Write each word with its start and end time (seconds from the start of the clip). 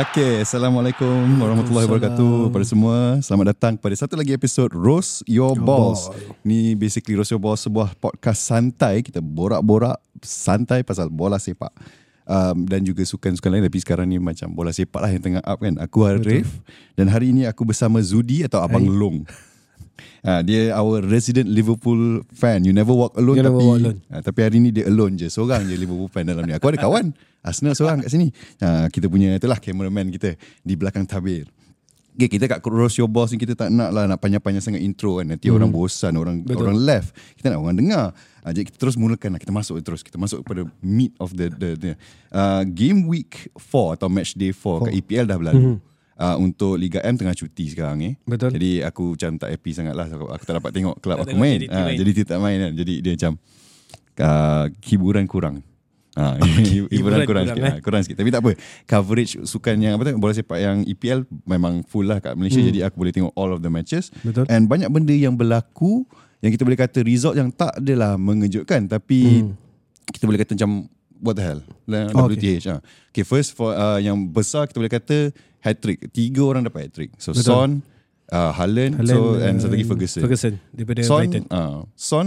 Okay, 0.00 0.40
Assalamualaikum 0.40 1.44
warahmatullahi 1.44 1.84
wabarakatuh 1.84 2.48
pada 2.48 2.64
semua. 2.64 3.20
Selamat 3.20 3.52
datang 3.52 3.76
pada 3.76 3.92
satu 3.92 4.16
lagi 4.16 4.32
episod 4.32 4.72
Roast 4.72 5.20
Your, 5.28 5.52
Your 5.52 5.60
Balls. 5.60 6.08
Ball. 6.08 6.40
Ni 6.40 6.72
basically 6.72 7.20
Roast 7.20 7.28
Your 7.28 7.42
Balls 7.42 7.60
sebuah 7.60 7.92
podcast 8.00 8.40
santai. 8.40 9.04
Kita 9.04 9.20
borak-borak 9.20 10.00
santai 10.24 10.88
pasal 10.88 11.12
bola 11.12 11.36
sepak. 11.36 11.68
Um, 12.24 12.64
dan 12.64 12.80
juga 12.80 13.04
sukan-sukan 13.04 13.52
lain 13.52 13.68
tapi 13.68 13.76
sekarang 13.84 14.08
ni 14.08 14.16
macam 14.16 14.48
bola 14.56 14.72
sepak 14.72 15.04
lah 15.04 15.12
yang 15.12 15.20
tengah 15.20 15.44
up 15.44 15.60
kan. 15.60 15.76
Aku 15.76 16.08
Arif 16.08 16.48
Betul. 16.48 16.96
dan 16.96 17.06
hari 17.12 17.36
ini 17.36 17.44
aku 17.44 17.68
bersama 17.68 18.00
Zudi 18.00 18.40
atau 18.40 18.64
Abang 18.64 18.88
Hai. 18.88 18.96
Long. 18.96 19.28
Ha, 20.24 20.44
dia 20.44 20.74
our 20.76 21.00
resident 21.04 21.48
Liverpool 21.48 22.24
fan. 22.32 22.62
You 22.66 22.76
never 22.76 22.92
walk 22.92 23.16
alone 23.16 23.40
you 23.40 23.46
tapi 23.46 23.60
walk 23.60 23.78
alone. 23.80 23.98
Ha, 24.12 24.20
tapi 24.20 24.38
hari 24.44 24.58
ni 24.60 24.70
dia 24.74 24.88
alone 24.90 25.16
je. 25.16 25.28
Seorang 25.32 25.64
je 25.64 25.74
Liverpool 25.76 26.10
fan 26.12 26.28
dalam 26.28 26.44
ni. 26.44 26.52
Aku 26.52 26.68
ada 26.68 26.78
kawan 26.80 27.12
Arsenal 27.40 27.72
seorang 27.72 28.04
kat 28.04 28.10
sini. 28.12 28.28
Ha, 28.60 28.92
kita 28.92 29.08
punya 29.08 29.36
itulah 29.36 29.56
cameraman 29.56 30.12
kita 30.12 30.36
di 30.60 30.74
belakang 30.76 31.08
tabir. 31.08 31.48
Okay, 32.10 32.26
kita 32.26 32.50
kat 32.50 32.60
Cross 32.60 33.00
Your 33.00 33.08
Boss 33.08 33.32
ni 33.32 33.38
kita 33.40 33.56
tak 33.56 33.72
nak 33.72 33.94
lah 33.94 34.04
nak 34.04 34.20
panjang-panjang 34.20 34.60
sangat 34.60 34.82
intro 34.84 35.22
kan. 35.22 35.30
Nanti 35.30 35.48
hmm. 35.48 35.56
orang 35.56 35.70
bosan, 35.72 36.12
orang 36.20 36.44
Betul. 36.44 36.68
orang 36.68 36.76
left. 36.76 37.16
Kita 37.38 37.54
nak 37.54 37.64
orang 37.64 37.76
dengar. 37.80 38.12
Ha, 38.44 38.52
jadi 38.52 38.68
kita 38.68 38.76
terus 38.76 39.00
mulakan 39.00 39.38
lah. 39.38 39.40
Kita 39.40 39.54
masuk 39.54 39.80
terus. 39.80 40.04
Kita 40.04 40.20
masuk 40.20 40.44
kepada 40.44 40.68
meat 40.84 41.16
of 41.16 41.32
the, 41.32 41.48
the, 41.48 41.70
the 41.80 41.90
uh, 42.34 42.66
game 42.66 43.08
week 43.08 43.48
4 43.56 43.96
atau 43.96 44.12
match 44.12 44.36
day 44.36 44.52
4 44.52 44.90
kat 44.90 44.92
EPL 45.00 45.26
dah 45.30 45.38
berlalu. 45.40 45.62
Hmm 45.64 45.90
uh, 46.20 46.36
untuk 46.36 46.76
Liga 46.76 47.00
M 47.00 47.16
tengah 47.16 47.32
cuti 47.32 47.72
sekarang 47.72 47.96
ni. 47.96 48.10
Betul. 48.28 48.52
Jadi 48.52 48.84
aku 48.84 49.16
macam 49.16 49.40
tak 49.40 49.48
happy 49.56 49.70
sangat 49.72 49.94
lah. 49.96 50.06
Aku 50.12 50.44
tak 50.44 50.60
dapat 50.60 50.70
tengok 50.76 51.00
kelab 51.00 51.24
aku 51.24 51.34
main. 51.34 51.56
Jadi, 51.56 51.66
uh, 51.72 51.90
jadi 51.96 52.10
tak 52.28 52.38
main 52.38 52.58
kan. 52.60 52.72
Jadi 52.76 52.94
dia 53.00 53.12
macam 53.16 53.32
uh, 54.20 54.64
hiburan 54.84 55.24
kurang. 55.24 55.56
Ha, 56.18 56.36
hiburan, 56.42 56.90
hiburan 56.90 57.18
kurang, 57.22 57.24
kurang, 57.24 57.46
sikit, 57.48 57.62
eh? 57.64 57.74
kurang 57.80 58.02
sikit. 58.04 58.18
Tapi 58.20 58.30
tak 58.30 58.40
apa. 58.44 58.50
Coverage 58.84 59.32
sukan 59.48 59.74
yang 59.80 59.92
apa 59.96 60.02
tu 60.04 60.20
bola 60.20 60.36
sepak 60.36 60.58
yang 60.60 60.76
EPL 60.84 61.24
memang 61.48 61.80
full 61.88 62.04
lah 62.04 62.20
kat 62.20 62.36
Malaysia. 62.36 62.60
Hmm. 62.60 62.68
Jadi 62.68 62.80
aku 62.84 63.00
boleh 63.00 63.14
tengok 63.14 63.32
all 63.32 63.56
of 63.56 63.64
the 63.64 63.72
matches. 63.72 64.12
Betul. 64.20 64.44
And 64.52 64.68
banyak 64.68 64.92
benda 64.92 65.16
yang 65.16 65.34
berlaku 65.34 66.04
yang 66.40 66.50
kita 66.56 66.64
boleh 66.64 66.78
kata 66.80 67.04
result 67.04 67.36
yang 67.36 67.52
tak 67.52 67.76
adalah 67.76 68.16
mengejutkan 68.16 68.88
tapi 68.88 69.44
hmm. 69.44 69.52
kita 70.08 70.24
boleh 70.24 70.40
kata 70.40 70.56
macam 70.56 70.88
what 71.20 71.36
the 71.36 71.44
hell 71.44 71.60
WTH 71.84 72.16
oh, 72.16 72.26
okay. 72.32 72.56
Ha. 72.64 72.76
okay 73.12 73.24
first 73.28 73.52
for 73.52 73.76
uh, 73.76 74.00
yang 74.00 74.16
besar 74.16 74.64
kita 74.64 74.80
boleh 74.80 74.92
kata 74.92 75.36
hat 75.60 75.76
trick. 75.80 76.00
Tiga 76.12 76.42
orang 76.44 76.64
dapat 76.64 76.88
hat 76.88 76.92
trick. 76.96 77.12
So 77.20 77.32
Betul. 77.32 77.44
Son, 77.44 77.70
uh, 78.32 78.52
Haaland, 78.56 78.96
Haaland 79.00 79.16
so, 79.16 79.36
uh, 79.36 79.46
and 79.46 79.56
satu 79.60 79.72
lagi 79.76 79.86
Ferguson. 79.86 80.20
Ferguson 80.24 80.54
daripada 80.72 81.00
Son, 81.04 81.18
Brighton. 81.20 81.44
Uh, 81.52 81.78
Son, 81.94 82.26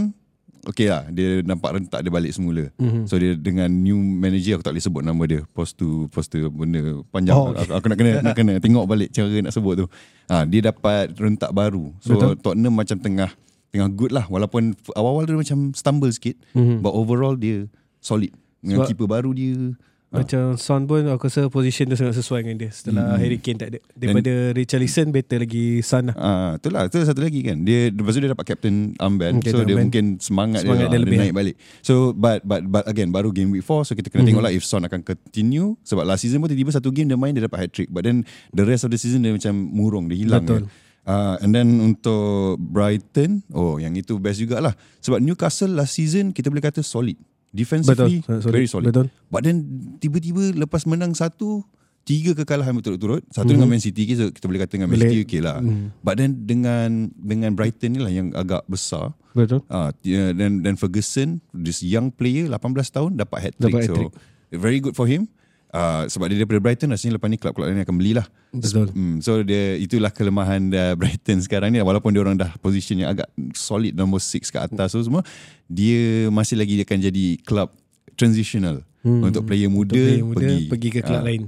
okay 0.70 0.88
lah. 0.94 1.04
Dia 1.10 1.42
nampak 1.42 1.76
rentak 1.76 2.00
dia 2.06 2.12
balik 2.14 2.32
semula. 2.32 2.70
Mm-hmm. 2.78 3.04
So 3.10 3.18
dia 3.18 3.34
dengan 3.36 3.70
new 3.74 3.98
manager 3.98 4.62
aku 4.62 4.64
tak 4.64 4.74
boleh 4.78 4.86
sebut 4.86 5.04
nama 5.04 5.24
dia. 5.26 5.42
Post 5.52 5.82
tu, 5.82 6.08
post 6.14 6.30
tu 6.30 6.40
benda 6.54 7.02
panjang. 7.10 7.36
Oh, 7.36 7.52
okay. 7.52 7.66
aku, 7.66 7.72
aku 7.82 7.86
nak 7.90 7.98
kena 7.98 8.12
nak 8.22 8.36
kena 8.38 8.54
tengok 8.62 8.86
balik 8.86 9.10
cara 9.10 9.34
nak 9.42 9.54
sebut 9.54 9.74
tu. 9.84 9.86
Uh, 10.30 10.44
dia 10.48 10.62
dapat 10.70 11.12
rentak 11.18 11.52
baru. 11.52 11.92
So 12.00 12.16
Betul. 12.16 12.38
Tottenham 12.40 12.74
macam 12.78 12.98
tengah 13.02 13.30
tengah 13.74 13.90
good 13.90 14.14
lah. 14.14 14.30
Walaupun 14.30 14.78
awal-awal 14.94 15.26
dia 15.26 15.34
macam 15.34 15.74
stumble 15.74 16.14
sikit. 16.14 16.38
Mm-hmm. 16.54 16.86
But 16.86 16.94
overall 16.94 17.34
dia 17.34 17.66
solid. 18.00 18.30
Dengan 18.64 18.88
keeper 18.88 19.10
baru 19.10 19.34
dia. 19.36 19.76
Ha. 20.14 20.22
Macam 20.22 20.62
Son 20.62 20.86
pun 20.86 21.10
aku 21.10 21.26
rasa 21.26 21.50
position 21.50 21.90
tu 21.90 21.98
sangat 21.98 22.22
sesuai 22.22 22.46
dengan 22.46 22.62
dia 22.62 22.70
setelah 22.70 23.18
hmm. 23.18 23.22
Harry 23.26 23.40
Kane 23.42 23.58
tak 23.58 23.70
ada. 23.74 23.80
Daripada 23.98 24.30
And, 24.30 24.54
Richarlison 24.54 25.10
better 25.10 25.42
lagi 25.42 25.82
Son 25.82 26.14
lah. 26.14 26.16
Ah, 26.22 26.52
itulah, 26.62 26.86
itu 26.86 27.02
satu 27.02 27.26
lagi 27.26 27.42
kan. 27.42 27.66
Dia 27.66 27.90
lepas 27.90 28.14
tu 28.14 28.22
dia 28.22 28.30
dapat 28.30 28.46
captain 28.46 28.94
armband. 29.02 29.42
Okay, 29.42 29.50
so 29.50 29.66
dia 29.66 29.74
armband. 29.74 29.90
mungkin 29.90 30.06
semangat, 30.22 30.70
semangat 30.70 30.86
dia, 30.86 30.94
dia, 30.94 31.02
lebih 31.02 31.18
dia 31.18 31.24
naik 31.26 31.34
balik. 31.34 31.56
So 31.82 32.14
but 32.14 32.46
but 32.46 32.62
but 32.70 32.86
again 32.86 33.10
baru 33.10 33.34
game 33.34 33.50
week 33.50 33.66
4 33.66 33.90
so 33.90 33.98
kita 33.98 34.14
kena 34.14 34.22
hmm. 34.22 34.30
tengok 34.30 34.44
lah 34.46 34.54
if 34.54 34.62
Son 34.62 34.86
akan 34.86 35.02
continue 35.02 35.74
sebab 35.82 36.06
last 36.06 36.22
season 36.22 36.38
pun 36.38 36.46
tiba-tiba 36.46 36.78
satu 36.78 36.94
game 36.94 37.10
dia 37.10 37.18
main 37.18 37.34
dia 37.34 37.50
dapat 37.50 37.66
hat 37.66 37.70
trick 37.74 37.90
but 37.90 38.06
then 38.06 38.22
the 38.54 38.62
rest 38.62 38.86
of 38.86 38.94
the 38.94 39.02
season 39.02 39.26
dia 39.26 39.34
macam 39.34 39.58
murung 39.58 40.06
dia 40.06 40.22
hilang 40.22 40.46
Betul. 40.46 40.70
Kan. 40.70 40.94
Uh, 41.04 41.36
and 41.44 41.52
then 41.52 41.68
untuk 41.84 42.62
Brighton, 42.62 43.44
oh 43.50 43.76
yang 43.82 43.98
itu 43.98 44.16
best 44.22 44.40
jugalah. 44.40 44.78
Sebab 45.02 45.20
Newcastle 45.20 45.74
last 45.74 45.98
season 45.98 46.32
kita 46.32 46.54
boleh 46.54 46.62
kata 46.62 46.86
solid 46.86 47.18
defensively 47.54 48.26
Betul. 48.26 48.50
very 48.50 48.68
solid. 48.68 48.90
Betul. 48.90 49.08
But 49.30 49.46
then 49.46 49.64
tiba-tiba 50.02 50.58
lepas 50.58 50.84
menang 50.90 51.14
satu 51.14 51.62
tiga 52.04 52.36
kekalahan 52.36 52.76
berturut-turut 52.76 53.24
satu 53.32 53.48
mm-hmm. 53.48 53.54
dengan 53.56 53.68
Man 53.70 53.80
City 53.80 54.04
kita, 54.04 54.36
kita 54.36 54.46
boleh 54.50 54.60
kata 54.68 54.76
dengan 54.76 54.90
Man 54.92 55.00
City 55.00 55.24
okey 55.24 55.40
lah. 55.40 55.64
Mm. 55.64 55.96
But 56.04 56.20
then 56.20 56.44
dengan 56.44 57.14
dengan 57.16 57.56
Brighton 57.56 57.96
ni 57.96 58.00
lah 58.04 58.12
yang 58.12 58.36
agak 58.36 58.68
besar. 58.68 59.16
Betul. 59.32 59.64
Ah 59.72 59.94
uh, 59.94 60.32
dan 60.36 60.66
dan 60.66 60.76
Ferguson 60.76 61.40
this 61.56 61.80
young 61.80 62.12
player 62.12 62.52
18 62.52 62.60
tahun 62.92 63.12
dapat 63.16 63.40
hat 63.40 63.54
trick. 63.56 63.88
So 63.88 64.12
very 64.52 64.84
good 64.84 64.98
for 64.98 65.08
him. 65.08 65.32
Uh, 65.74 66.06
sebab 66.06 66.30
dia 66.30 66.38
daripada 66.38 66.62
Brighton 66.62 66.94
rasanya 66.94 67.18
lepas 67.18 67.34
ni 67.34 67.42
klub-klub 67.42 67.66
lain 67.66 67.82
akan 67.82 67.98
belilah. 67.98 68.30
Betul. 68.54 68.94
Mm, 68.94 69.26
so 69.26 69.42
dia 69.42 69.74
itulah 69.82 70.14
kelemahan 70.14 70.62
uh, 70.70 70.94
Brighton 71.02 71.42
sekarang 71.42 71.74
ni 71.74 71.82
walaupun 71.82 72.14
dia 72.14 72.22
orang 72.22 72.38
dah 72.38 72.54
position 72.62 73.02
yang 73.02 73.10
agak 73.10 73.26
solid 73.58 73.98
nombor 73.98 74.22
6 74.22 74.54
ke 74.54 74.62
atas 74.62 74.94
so 74.94 75.02
semua 75.02 75.26
dia 75.66 76.30
masih 76.30 76.62
lagi 76.62 76.78
akan 76.78 77.10
jadi 77.10 77.26
klub 77.42 77.74
transitional 78.14 78.86
hmm. 79.02 79.34
untuk 79.34 79.50
player 79.50 79.66
muda, 79.66 79.98
untuk 79.98 80.06
player 80.06 80.22
muda 80.22 80.46
pergi 80.46 80.70
pergi 80.70 80.90
ke 80.94 81.00
klub 81.02 81.22
uh, 81.22 81.26
lain. 81.26 81.42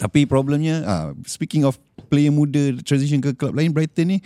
Tapi 0.00 0.24
problemnya 0.24 0.80
uh, 0.80 1.08
speaking 1.28 1.68
of 1.68 1.76
player 2.08 2.32
muda 2.32 2.80
transition 2.80 3.20
ke 3.20 3.36
klub 3.36 3.52
lain 3.52 3.76
Brighton 3.76 4.16
ni 4.16 4.18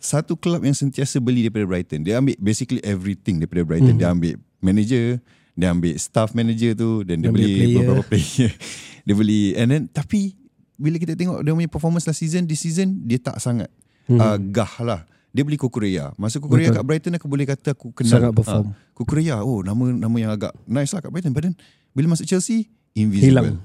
satu 0.00 0.32
klub 0.40 0.64
yang 0.64 0.72
sentiasa 0.72 1.20
beli 1.20 1.44
daripada 1.44 1.68
Brighton. 1.68 2.00
Dia 2.00 2.16
ambil 2.16 2.32
basically 2.40 2.80
everything 2.80 3.44
daripada 3.44 3.60
Brighton. 3.60 3.94
Hmm. 3.96 4.00
Dia 4.00 4.08
ambil 4.08 4.40
manager, 4.64 5.20
dia 5.60 5.68
ambil 5.70 5.94
staff 6.00 6.32
manager 6.32 6.72
tu 6.72 7.04
dan 7.04 7.20
dia, 7.20 7.28
dia 7.28 7.30
beli 7.30 7.52
player. 7.52 7.76
beberapa 7.84 8.04
player. 8.08 8.52
Dia 9.00 9.16
beli 9.16 9.56
and 9.56 9.68
then 9.72 9.82
tapi 9.88 10.36
bila 10.76 11.00
kita 11.00 11.16
tengok 11.16 11.40
dia 11.40 11.56
punya 11.56 11.72
performance 11.72 12.04
last 12.04 12.20
season 12.20 12.44
this 12.44 12.60
season 12.60 13.00
dia 13.08 13.16
tak 13.16 13.40
sangat 13.40 13.72
hmm. 14.08 14.20
uh, 14.20 14.36
gah 14.36 14.74
lah. 14.84 15.00
Dia 15.32 15.40
beli 15.40 15.56
Kukureya. 15.56 16.12
Masa 16.20 16.36
Kukureya 16.36 16.68
kat 16.68 16.84
Brighton 16.84 17.16
aku 17.16 17.24
boleh 17.24 17.48
kata 17.48 17.72
aku 17.72 17.96
kenal 17.96 18.12
sangat 18.12 18.32
perform. 18.36 18.70
Uh, 18.70 18.92
Kukureya 18.92 19.40
oh 19.40 19.64
nama 19.64 19.88
nama 19.88 20.16
yang 20.20 20.30
agak 20.36 20.52
nice 20.68 20.92
lah 20.92 21.00
kat 21.00 21.08
Brighton. 21.08 21.32
But 21.32 21.48
then 21.48 21.56
bila 21.96 22.12
masuk 22.12 22.28
Chelsea 22.28 22.68
invisible. 22.92 23.28
Hilang. 23.32 23.48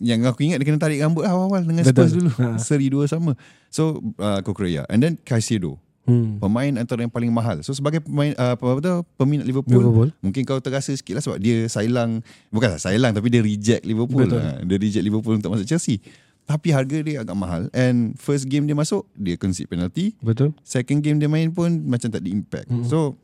Yang 0.00 0.32
aku 0.32 0.40
ingat 0.48 0.56
dia 0.56 0.66
kena 0.72 0.80
tarik 0.80 1.04
rambut 1.04 1.20
awal-awal 1.28 1.68
dengan 1.68 1.84
Spurs 1.84 2.16
dulu. 2.16 2.32
Ha. 2.40 2.56
seri 2.56 2.88
dua 2.88 3.04
sama. 3.04 3.36
So 3.68 4.00
uh, 4.16 4.40
Kukureya. 4.40 4.88
And 4.88 5.04
then 5.04 5.20
Caicedo 5.20 5.76
Hmm. 6.02 6.42
Pemain 6.42 6.72
antara 6.82 7.06
yang 7.06 7.14
paling 7.14 7.30
mahal. 7.30 7.62
So 7.62 7.70
sebagai 7.70 8.02
pemain 8.02 8.34
uh, 8.34 8.58
apa 8.58 8.64
apa 8.74 9.06
peminat 9.14 9.46
Liverpool, 9.46 9.78
Liverpool, 9.78 10.10
mungkin 10.18 10.42
kau 10.42 10.58
terasa 10.58 10.90
sikit 10.90 11.18
lah 11.18 11.22
sebab 11.22 11.38
dia 11.38 11.70
sailang 11.70 12.18
bukanlah 12.50 12.82
sailang 12.82 13.14
tapi 13.14 13.30
dia 13.30 13.38
reject 13.38 13.86
Liverpool. 13.86 14.26
Lah. 14.26 14.58
Dia 14.66 14.76
reject 14.82 15.04
Liverpool 15.06 15.38
untuk 15.38 15.54
masuk 15.54 15.66
Chelsea. 15.70 16.02
Tapi 16.42 16.74
harga 16.74 16.98
dia 17.06 17.22
agak 17.22 17.38
mahal 17.38 17.70
and 17.70 18.18
first 18.18 18.50
game 18.50 18.66
dia 18.66 18.74
masuk 18.74 19.06
dia 19.14 19.38
concede 19.38 19.70
penalty. 19.70 20.18
Betul. 20.18 20.58
Second 20.66 20.98
game 20.98 21.22
dia 21.22 21.30
main 21.30 21.54
pun 21.54 21.70
macam 21.86 22.10
tak 22.10 22.18
ada 22.18 22.30
impact. 22.34 22.66
Hmm. 22.66 22.82
So 22.82 23.14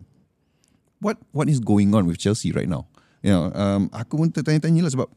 what 1.03 1.19
what 1.35 1.51
is 1.51 1.59
going 1.59 1.91
on 1.99 2.07
with 2.07 2.23
Chelsea 2.23 2.55
right 2.55 2.71
now? 2.71 2.87
You 3.27 3.35
know, 3.35 3.51
um, 3.51 3.91
aku 3.91 4.23
pun 4.23 4.31
tertanya-tanya 4.31 4.87
lah 4.87 4.93
sebab 4.95 5.11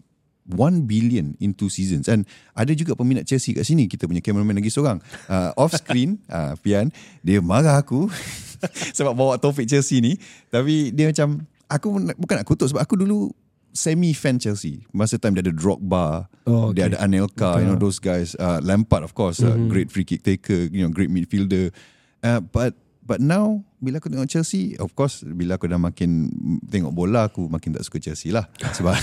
1 0.50 0.90
billion 0.90 1.38
in 1.38 1.53
two 1.53 1.69
seasons. 1.69 2.09
And 2.09 2.25
ada 2.57 2.74
juga 2.74 2.97
peminat 2.97 3.29
Chelsea 3.29 3.53
kat 3.53 3.66
sini. 3.68 3.85
Kita 3.85 4.09
punya 4.09 4.24
cameraman 4.24 4.57
lagi 4.57 4.74
seorang. 4.74 4.97
Uh, 5.29 5.53
off 5.57 5.74
screen 5.78 6.22
uh, 6.34 6.57
Pian 6.59 6.90
dia 7.22 7.40
marah 7.40 7.78
aku 7.78 8.09
sebab 8.97 9.13
bawa 9.13 9.38
topik 9.38 9.69
Chelsea 9.69 10.01
ni. 10.01 10.18
Tapi 10.50 10.90
dia 10.91 11.09
macam 11.13 11.46
aku 11.69 11.88
bukan 12.18 12.35
nak 12.41 12.47
kutuk 12.47 12.68
sebab 12.74 12.81
aku 12.81 12.97
dulu 12.97 13.30
semi 13.72 14.12
fan 14.12 14.41
Chelsea. 14.41 14.84
Masa 14.91 15.22
time 15.22 15.38
dia 15.40 15.46
ada 15.46 15.53
Drogba 15.53 16.28
oh, 16.50 16.69
okay. 16.69 16.81
dia 16.81 16.84
ada 16.91 16.97
Anelka 17.00 17.56
Betul. 17.56 17.62
you 17.62 17.68
know 17.69 17.80
those 17.80 18.01
guys. 18.01 18.34
Uh, 18.35 18.59
Lampard 18.59 19.06
of 19.06 19.13
course 19.16 19.40
mm-hmm. 19.40 19.68
uh, 19.68 19.69
great 19.72 19.88
free 19.94 20.04
kick 20.04 20.25
taker 20.25 20.68
you 20.68 20.83
know 20.83 20.92
great 20.92 21.13
midfielder. 21.13 21.71
Uh, 22.21 22.42
but 22.42 22.75
But 23.01 23.19
now 23.19 23.66
bila 23.81 23.98
aku 23.98 24.13
tengok 24.13 24.30
Chelsea, 24.30 24.78
of 24.78 24.94
course 24.94 25.25
bila 25.25 25.57
aku 25.57 25.66
dah 25.66 25.81
makin 25.81 26.30
tengok 26.69 26.94
bola 26.94 27.28
aku 27.28 27.50
makin 27.50 27.74
tak 27.74 27.83
suka 27.83 27.98
Chelsea 27.98 28.30
lah. 28.30 28.45
Sebab 28.78 28.94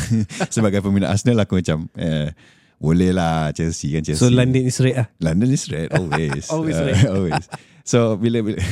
sebagai 0.49 0.79
peminat 0.81 1.11
Arsenal 1.11 1.43
aku 1.43 1.59
macam 1.59 1.91
eh 1.99 2.31
boleh 2.79 3.11
lah 3.11 3.51
Chelsea 3.51 3.91
kan 3.91 4.07
Chelsea. 4.07 4.23
So 4.23 4.31
London 4.31 4.63
is 4.71 4.79
red 4.79 4.97
ah. 5.03 5.07
London 5.19 5.51
is 5.51 5.67
red 5.67 5.91
always. 5.91 6.47
always 6.55 6.79
uh, 6.79 6.87
red. 6.87 7.03
always. 7.15 7.45
So 7.83 8.15
bila 8.15 8.39
bila 8.47 8.63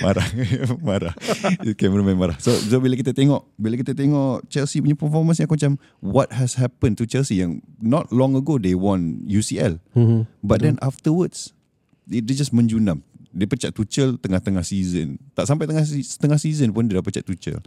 marah 0.00 0.26
marah. 0.80 1.14
Cameraman 1.76 2.16
marah. 2.16 2.36
So 2.40 2.56
so 2.56 2.80
bila 2.80 2.96
kita 2.96 3.12
tengok 3.12 3.52
bila 3.60 3.76
kita 3.76 3.92
tengok 3.92 4.48
Chelsea 4.48 4.80
punya 4.80 4.96
performance 4.96 5.44
aku 5.44 5.60
macam 5.60 5.76
what 6.00 6.32
has 6.32 6.56
happened 6.56 6.96
to 6.96 7.04
Chelsea 7.04 7.44
yang 7.44 7.60
not 7.84 8.08
long 8.08 8.32
ago 8.32 8.56
they 8.56 8.72
won 8.72 9.20
UCL. 9.28 9.76
Mm-hmm. 9.92 10.24
But 10.40 10.64
then 10.64 10.80
afterwards 10.80 11.52
they, 12.08 12.24
they 12.24 12.32
just 12.32 12.56
menjunam 12.56 13.04
dia 13.32 13.48
pecat 13.48 13.72
Tuchel 13.72 14.20
tengah-tengah 14.20 14.62
season. 14.62 15.16
Tak 15.32 15.48
sampai 15.48 15.64
tengah 15.64 15.82
setengah 15.84 16.38
season 16.38 16.70
pun 16.70 16.84
dia 16.86 17.00
dah 17.00 17.04
pecat 17.04 17.24
Tuchel. 17.24 17.58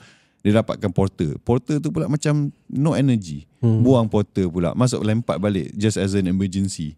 Dia 0.45 0.62
dapatkan 0.62 0.94
Porter. 0.94 1.41
Porter 1.41 1.81
tu 1.81 1.89
pula 1.89 2.06
macam 2.06 2.53
no 2.69 2.94
energy. 2.94 3.50
Hmm. 3.65 3.81
Buang 3.81 4.06
Porter 4.06 4.45
pula. 4.45 4.77
Masuk 4.77 5.01
lempat 5.01 5.41
balik 5.41 5.73
just 5.73 5.97
as 5.97 6.13
an 6.13 6.29
emergency. 6.29 6.94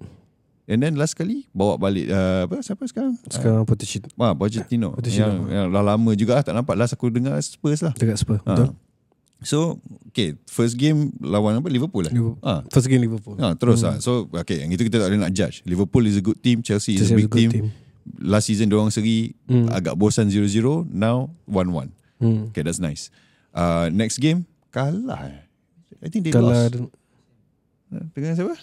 And 0.68 0.84
then 0.84 1.00
last 1.00 1.16
kali 1.16 1.48
bawa 1.56 1.80
balik 1.80 2.12
uh, 2.12 2.44
apa 2.44 2.60
siapa 2.60 2.84
sekarang? 2.92 3.16
Sekarang 3.32 3.64
uh, 3.64 3.66
Pochettino. 3.66 4.12
Ah, 4.20 4.36
Pochettino. 4.36 4.92
Pochettino. 5.00 5.48
Yang, 5.48 5.48
yang 5.48 5.66
dah 5.72 5.84
lama 5.96 6.12
juga 6.12 6.32
lah, 6.36 6.44
tak 6.44 6.60
nampak 6.60 6.76
last 6.76 6.92
aku 6.92 7.08
dengar 7.08 7.40
Spurs 7.40 7.80
lah. 7.80 7.96
Dekat 7.96 8.20
Spurs. 8.20 8.44
Ha. 8.44 8.52
Betul. 8.52 8.76
So 9.48 9.80
okay, 10.12 10.36
first 10.44 10.76
game 10.76 11.16
lawan 11.24 11.64
apa 11.64 11.72
Liverpool 11.72 12.04
lah. 12.04 12.12
Liverpool. 12.12 12.44
Ah. 12.44 12.68
First 12.68 12.92
game 12.92 13.00
Liverpool. 13.00 13.40
Ha, 13.40 13.56
terus 13.56 13.80
lah. 13.80 13.96
So 14.04 14.28
okay, 14.36 14.60
yang 14.60 14.76
itu 14.76 14.84
kita 14.84 15.00
tak 15.00 15.08
boleh 15.08 15.24
nak 15.24 15.32
judge. 15.32 15.64
Liverpool 15.64 16.04
is 16.04 16.20
a 16.20 16.24
good 16.26 16.36
team, 16.44 16.60
Chelsea 16.60 17.00
is 17.00 17.08
Chelsea 17.08 17.16
a 17.16 17.18
is 17.18 17.22
big 17.24 17.30
a 17.30 17.32
good 17.32 17.40
team. 17.40 17.52
team. 17.56 17.68
Last 18.18 18.48
season 18.48 18.68
diorang 18.68 18.88
seri 18.88 19.36
Hmm. 19.46 19.68
agak 19.70 19.94
bosan 19.94 20.28
0-0, 20.28 20.48
now 20.88 21.28
1-1. 21.46 21.92
Hmm. 22.18 22.50
Okay, 22.50 22.62
that's 22.62 22.78
nice. 22.78 23.12
Uh, 23.52 23.90
next 23.90 24.18
game 24.18 24.46
kalah. 24.70 25.44
I 25.98 26.08
think 26.08 26.24
they 26.24 26.32
Kalau 26.32 26.54
lost. 26.54 26.78
Dengan 28.14 28.36
siapa? 28.36 28.56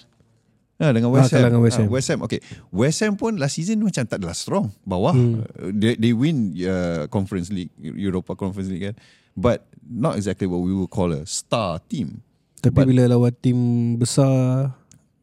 Ha, 0.74 0.90
dengan 0.90 1.08
Ah, 1.08 1.14
West 1.14 1.30
Ham. 1.30 1.38
kalah 1.38 1.48
dengan 1.48 1.62
West 1.62 1.78
Ham. 1.78 1.86
Ah, 1.86 1.92
West 1.92 2.08
Ham. 2.08 2.20
Okay. 2.22 2.40
West 2.68 2.98
Ham 3.00 3.14
pun 3.14 3.32
last 3.34 3.54
season 3.54 3.78
macam 3.80 4.04
tak 4.04 4.18
adalah 4.18 4.34
strong. 4.34 4.68
Bawah. 4.82 5.14
Hmm. 5.14 5.40
Uh, 5.40 5.70
They, 5.70 5.94
they 5.96 6.12
win 6.12 6.52
uh, 6.60 7.06
Conference 7.08 7.48
League, 7.48 7.70
Europa 7.78 8.34
Conference 8.34 8.68
League 8.68 8.84
kan. 8.84 8.96
But 9.34 9.64
not 9.82 10.14
exactly 10.14 10.46
what 10.46 10.62
we 10.62 10.70
would 10.70 10.88
call 10.88 11.10
a 11.10 11.24
star 11.24 11.78
team. 11.80 12.22
tapi 12.58 12.74
but- 12.74 12.88
bila 12.88 13.04
lawan 13.06 13.32
tim 13.36 13.58
besar 13.94 14.72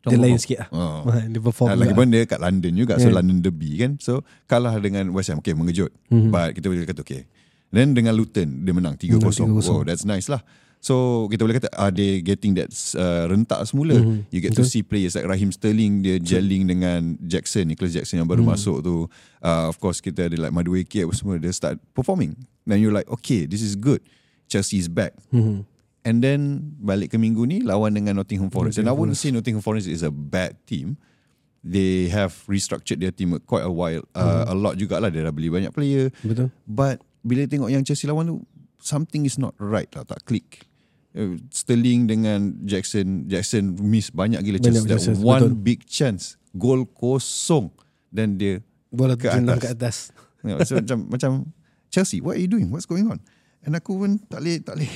dia 0.04 0.18
lain 0.18 0.38
sikit 0.38 0.66
lah. 0.66 0.70
Oh. 0.72 1.06
dia 1.32 1.38
perform 1.38 1.68
Ah, 1.68 1.74
juga. 1.74 1.82
lagi 1.84 1.94
pun 1.94 2.08
dia 2.08 2.24
kat 2.26 2.40
London 2.40 2.74
juga 2.74 2.94
So 2.96 3.06
Yeah. 3.06 3.16
London 3.16 3.38
derby 3.40 3.72
kan 3.78 3.92
So 3.98 4.26
kalah 4.46 4.74
dengan 4.78 5.10
West 5.12 5.30
Ham 5.30 5.38
Okay 5.38 5.54
mengejut 5.54 5.94
Mhm. 6.08 6.30
But 6.30 6.58
kita 6.58 6.66
boleh 6.66 6.84
kata 6.84 7.02
okay 7.02 7.30
Then 7.70 7.94
dengan 7.94 8.12
Luton 8.12 8.62
Dia 8.62 8.72
menang 8.72 8.96
3-0 8.96 9.22
Menang 9.22 9.62
3-0. 9.62 9.62
Wow 9.64 9.82
that's 9.84 10.02
nice 10.02 10.26
lah 10.26 10.42
So 10.78 11.28
kita 11.28 11.46
boleh 11.46 11.56
kata 11.56 11.70
Are 11.72 11.90
they 11.90 12.20
getting 12.20 12.58
that 12.58 12.68
uh, 12.94 13.30
Rentak 13.30 13.62
semula 13.64 13.94
Mhm. 13.94 14.26
You 14.28 14.40
get 14.40 14.52
to 14.52 14.66
Betul. 14.66 14.72
see 14.72 14.82
players 14.82 15.14
Like 15.14 15.30
Raheem 15.30 15.50
Sterling 15.50 16.02
Dia 16.02 16.18
gelling 16.18 16.66
dengan 16.66 17.22
Jackson 17.22 17.70
Nicholas 17.70 17.94
Jackson 17.94 18.18
Yang 18.18 18.30
baru 18.32 18.42
Mhm. 18.42 18.50
masuk 18.50 18.78
tu 18.82 18.96
uh, 19.40 19.66
Of 19.68 19.78
course 19.78 20.02
kita 20.02 20.26
ada 20.26 20.36
like 20.36 20.52
Madueke 20.52 21.06
apa 21.06 21.14
semua 21.14 21.38
Dia 21.38 21.52
start 21.52 21.78
performing 21.92 22.34
Then 22.64 22.82
you're 22.82 22.92
like 22.92 23.06
Okay 23.08 23.46
this 23.46 23.62
is 23.62 23.74
good 23.74 24.02
Chelsea 24.46 24.76
is 24.76 24.90
back 24.90 25.14
Mhm. 25.30 25.64
And 26.02 26.26
then 26.26 26.74
balik 26.82 27.14
ke 27.14 27.18
minggu 27.22 27.46
ni 27.46 27.62
lawan 27.62 27.94
dengan 27.94 28.18
Nottingham 28.18 28.50
Forest. 28.50 28.82
And 28.82 28.90
I 28.90 28.90
Nottingham 28.90 29.00
wouldn't 29.00 29.20
say 29.22 29.30
Nottingham 29.30 29.62
Forest 29.62 29.86
is 29.86 30.02
a 30.02 30.10
bad 30.10 30.58
team. 30.66 30.98
They 31.62 32.10
have 32.10 32.34
restructured 32.50 32.98
their 33.06 33.14
team 33.14 33.38
quite 33.46 33.62
a 33.62 33.70
while, 33.70 34.02
uh, 34.18 34.50
a 34.50 34.56
lot 34.58 34.82
jugalah. 34.82 35.14
Dia 35.14 35.30
dah 35.30 35.34
beli 35.34 35.54
banyak 35.54 35.70
player. 35.70 36.10
Betul. 36.26 36.50
But 36.66 37.06
bila 37.22 37.46
tengok 37.46 37.70
yang 37.70 37.86
Chelsea 37.86 38.10
lawan 38.10 38.34
tu, 38.34 38.42
something 38.82 39.30
is 39.30 39.38
not 39.38 39.54
right 39.62 39.86
lah, 39.94 40.02
tak 40.02 40.26
click. 40.26 40.66
Uh, 41.14 41.38
Sterling 41.54 42.10
dengan 42.10 42.58
Jackson, 42.66 43.30
Jackson 43.30 43.78
miss 43.78 44.10
banyak 44.10 44.42
gila 44.42 44.58
Banyak 44.58 44.90
chance. 44.90 44.90
Chances, 44.90 45.22
one 45.22 45.54
betul. 45.54 45.54
big 45.54 45.86
chance, 45.86 46.34
gol 46.58 46.82
kosong. 46.90 47.70
Dan 48.10 48.42
dia 48.42 48.66
Bola 48.90 49.14
Ke 49.14 49.30
atas. 49.30 49.62
ke 49.62 49.68
atas. 49.70 49.98
Know, 50.42 50.58
so 50.66 50.82
macam 50.82 50.98
macam 51.14 51.32
Chelsea, 51.94 52.20
what 52.26 52.36
are 52.36 52.42
you 52.42 52.50
doing? 52.50 52.74
What's 52.74 52.90
going 52.90 53.06
on? 53.06 53.22
And 53.62 53.78
aku 53.78 54.02
pun 54.02 54.18
tak 54.26 54.42
boleh 54.42 54.58
tak 54.66 54.82
boleh 54.82 54.90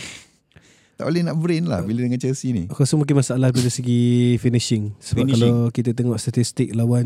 tak 0.96 1.06
boleh 1.06 1.22
nak 1.22 1.36
brain 1.36 1.64
lah 1.64 1.80
bila 1.80 2.02
dengan 2.02 2.16
Chelsea 2.16 2.52
ni. 2.52 2.66
Aku 2.68 2.80
rasa 2.80 2.96
mungkin 2.96 3.20
masalah 3.20 3.52
dari 3.52 3.68
segi 3.68 4.02
finishing. 4.38 4.96
Sebab 4.98 5.24
Finishing. 5.24 5.52
kalau 5.52 5.56
kita 5.70 5.92
tengok 5.92 6.16
statistik 6.16 6.72
lawan 6.72 7.04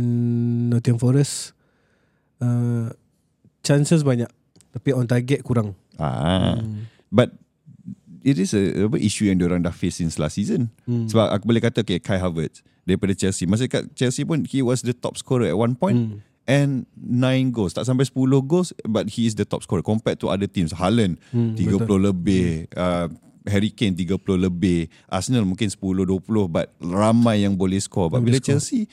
Nottingham 0.70 0.98
Forest, 0.98 1.58
uh, 2.40 2.94
chances 3.62 4.02
banyak. 4.02 4.30
Tapi 4.70 4.90
on 4.94 5.06
target 5.06 5.42
kurang. 5.42 5.74
Ah. 5.98 6.62
Hmm. 6.62 6.86
But 7.10 7.34
it 8.22 8.38
is 8.38 8.54
a 8.54 8.86
apa, 8.86 9.02
issue 9.02 9.26
yang 9.26 9.42
diorang 9.42 9.66
dah 9.66 9.74
face 9.74 9.98
since 9.98 10.22
last 10.22 10.38
season. 10.38 10.70
Hmm. 10.86 11.10
Sebab 11.10 11.34
aku 11.34 11.50
boleh 11.50 11.60
kata 11.60 11.82
okay, 11.82 11.98
Kai 11.98 12.22
Havertz 12.22 12.62
daripada 12.86 13.18
Chelsea. 13.18 13.50
Masa 13.50 13.66
kat 13.66 13.90
Chelsea 13.94 14.22
pun 14.22 14.46
he 14.46 14.62
was 14.62 14.86
the 14.86 14.94
top 14.94 15.18
scorer 15.18 15.50
at 15.50 15.58
one 15.58 15.74
point 15.74 15.98
Hmm. 15.98 16.18
and 16.46 16.86
9 16.94 17.50
goals. 17.50 17.74
Tak 17.74 17.86
sampai 17.86 18.06
10 18.06 18.14
goals 18.46 18.70
but 18.86 19.10
he 19.10 19.26
is 19.26 19.34
the 19.34 19.46
top 19.46 19.62
scorer 19.62 19.82
compared 19.82 20.22
to 20.22 20.30
other 20.30 20.46
teams. 20.46 20.70
Haaland 20.72 21.18
Hmm, 21.34 21.58
30 21.58 21.82
betul. 21.82 22.00
lebih, 22.06 22.70
uh, 22.74 23.10
Harry 23.48 23.72
Kane 23.72 23.96
30 23.96 24.20
lebih, 24.36 24.92
Arsenal 25.08 25.48
mungkin 25.48 25.72
10 25.72 25.78
20 25.78 26.48
but 26.52 26.74
ramai 26.82 27.48
yang 27.48 27.56
boleh 27.56 27.80
score. 27.80 28.12
But 28.12 28.24
Boleh 28.24 28.36
bila 28.36 28.38
score. 28.40 28.58
Chelsea 28.58 28.90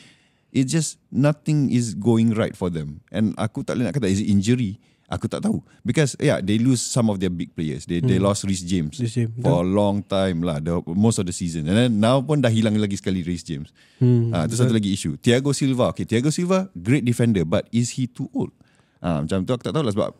it 0.56 0.64
just 0.72 0.96
nothing 1.12 1.68
is 1.68 1.92
going 1.92 2.32
right 2.32 2.56
for 2.56 2.72
them. 2.72 3.04
And 3.12 3.36
aku 3.36 3.60
tak 3.60 3.76
boleh 3.76 3.92
nak 3.92 3.94
kata 4.00 4.08
is 4.08 4.24
it 4.24 4.32
injury. 4.32 4.80
Aku 5.06 5.30
tak 5.30 5.38
tahu 5.38 5.62
because 5.86 6.18
yeah 6.18 6.42
they 6.42 6.58
lose 6.58 6.82
some 6.82 7.06
of 7.06 7.22
their 7.22 7.30
big 7.30 7.54
players. 7.54 7.86
They 7.86 8.02
they 8.02 8.18
lost 8.18 8.42
Reece 8.42 8.66
James 8.66 8.98
Reece 8.98 9.30
for 9.38 9.62
a 9.62 9.66
long 9.66 10.02
time 10.02 10.42
lah, 10.42 10.58
the 10.58 10.82
most 10.82 11.22
of 11.22 11.30
the 11.30 11.36
season. 11.36 11.70
And 11.70 11.78
then 11.78 11.90
now 12.02 12.18
pun 12.18 12.42
dah 12.42 12.50
hilang 12.50 12.74
lagi 12.74 12.98
sekali 12.98 13.22
Reece 13.22 13.46
James. 13.46 13.70
Hmm. 14.02 14.34
Ah, 14.34 14.50
itu 14.50 14.58
satu 14.58 14.74
lagi 14.74 14.90
isu. 14.90 15.14
Thiago 15.22 15.54
Silva, 15.54 15.94
okay, 15.94 16.02
Thiago 16.02 16.34
Silva 16.34 16.66
great 16.74 17.06
defender, 17.06 17.46
but 17.46 17.70
is 17.70 17.94
he 17.94 18.10
too 18.10 18.26
old? 18.34 18.50
Ah, 18.98 19.22
macam 19.22 19.46
tu 19.46 19.54
aku 19.54 19.62
tak 19.62 19.78
tahu 19.78 19.86
lah 19.86 19.94
sebab 19.94 20.10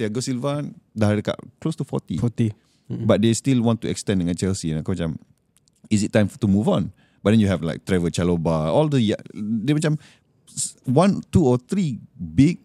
Thiago 0.00 0.24
Silva 0.24 0.64
dah 0.96 1.08
dekat 1.12 1.36
close 1.60 1.76
to 1.76 1.84
40. 1.84 2.16
40. 2.24 2.56
But 2.90 3.22
they 3.22 3.30
still 3.32 3.62
want 3.62 3.78
to 3.82 3.88
extend 3.88 4.18
dengan 4.18 4.34
Chelsea. 4.34 4.74
And 4.74 4.82
aku 4.82 4.98
macam, 4.98 5.14
is 5.88 6.02
it 6.02 6.10
time 6.10 6.26
to 6.26 6.46
move 6.50 6.66
on? 6.66 6.90
But 7.22 7.30
then 7.30 7.38
you 7.38 7.46
have 7.46 7.62
like 7.62 7.86
Trevor 7.86 8.10
Chalobah, 8.10 8.66
all 8.72 8.90
the 8.90 8.98
dia 8.98 9.72
macam 9.76 9.94
one, 10.90 11.22
two 11.30 11.46
or 11.46 11.60
three 11.60 12.02
big 12.18 12.58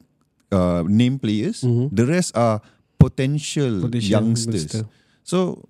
uh, 0.50 0.82
name 0.90 1.22
players. 1.22 1.62
Mhm. 1.62 1.94
The 1.94 2.06
rest 2.10 2.34
are 2.34 2.58
potential, 2.98 3.86
Potential 3.86 4.10
youngsters. 4.10 4.66
youngster. 4.66 4.84
So 5.22 5.70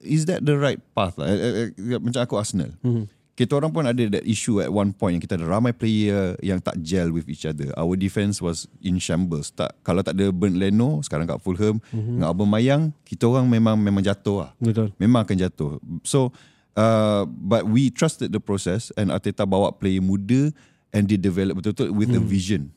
is 0.00 0.24
that 0.32 0.46
the 0.48 0.56
right 0.56 0.80
path? 0.96 1.20
Lah? 1.20 1.28
Eh, 1.28 1.36
eh, 1.36 1.52
eh, 1.76 2.00
Macam 2.00 2.24
aku 2.24 2.40
Arsenal. 2.40 2.72
Hmm. 2.80 3.04
Kita 3.38 3.56
orang 3.56 3.72
pun 3.72 3.88
ada 3.88 4.02
that 4.20 4.26
issue 4.28 4.60
at 4.60 4.68
one 4.68 4.92
point 4.92 5.16
yang 5.16 5.22
kita 5.24 5.40
ada 5.40 5.48
ramai 5.48 5.72
player 5.72 6.36
yang 6.44 6.60
tak 6.60 6.76
gel 6.84 7.08
with 7.08 7.24
each 7.24 7.48
other. 7.48 7.72
Our 7.72 7.96
defense 7.96 8.42
was 8.44 8.68
in 8.84 9.00
shambles. 9.00 9.48
Tak 9.54 9.80
kalau 9.80 10.04
tak 10.04 10.18
ada 10.18 10.28
Bernd 10.28 10.60
Leno 10.60 11.00
sekarang 11.00 11.24
kat 11.24 11.40
Fulham 11.40 11.80
mm-hmm. 11.80 12.20
dengan 12.20 12.28
Aubameyang, 12.28 12.82
kita 13.06 13.24
orang 13.24 13.48
memang 13.48 13.80
memang 13.80 14.04
jatuh 14.04 14.44
lah. 14.44 14.50
Betul. 14.60 14.92
Memang 15.00 15.24
akan 15.24 15.36
jatuh. 15.40 15.80
So 16.04 16.36
uh, 16.76 17.24
but 17.24 17.64
we 17.64 17.88
trusted 17.88 18.34
the 18.34 18.42
process 18.42 18.92
and 19.00 19.08
Arteta 19.08 19.48
bawa 19.48 19.72
player 19.72 20.04
muda 20.04 20.52
and 20.92 21.08
they 21.08 21.16
develop 21.16 21.56
betul-betul 21.56 21.96
with 21.96 22.12
a 22.12 22.20
vision. 22.20 22.74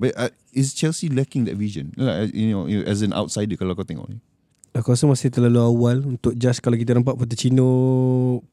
But 0.00 0.16
uh, 0.16 0.32
is 0.56 0.72
Chelsea 0.72 1.12
lacking 1.12 1.44
that 1.44 1.60
vision? 1.60 1.92
Like, 1.92 2.32
you 2.32 2.56
know, 2.56 2.64
as 2.88 3.04
an 3.04 3.12
outsider 3.12 3.52
kalau 3.60 3.76
kau 3.76 3.84
tengok 3.84 4.08
ni. 4.08 4.18
Aku 4.70 4.94
rasa 4.94 5.02
masih 5.10 5.34
terlalu 5.34 5.58
awal 5.58 5.98
untuk 6.06 6.30
judge 6.38 6.62
kalau 6.62 6.78
kita 6.78 6.94
nampak 6.94 7.18
Pochettino 7.18 7.66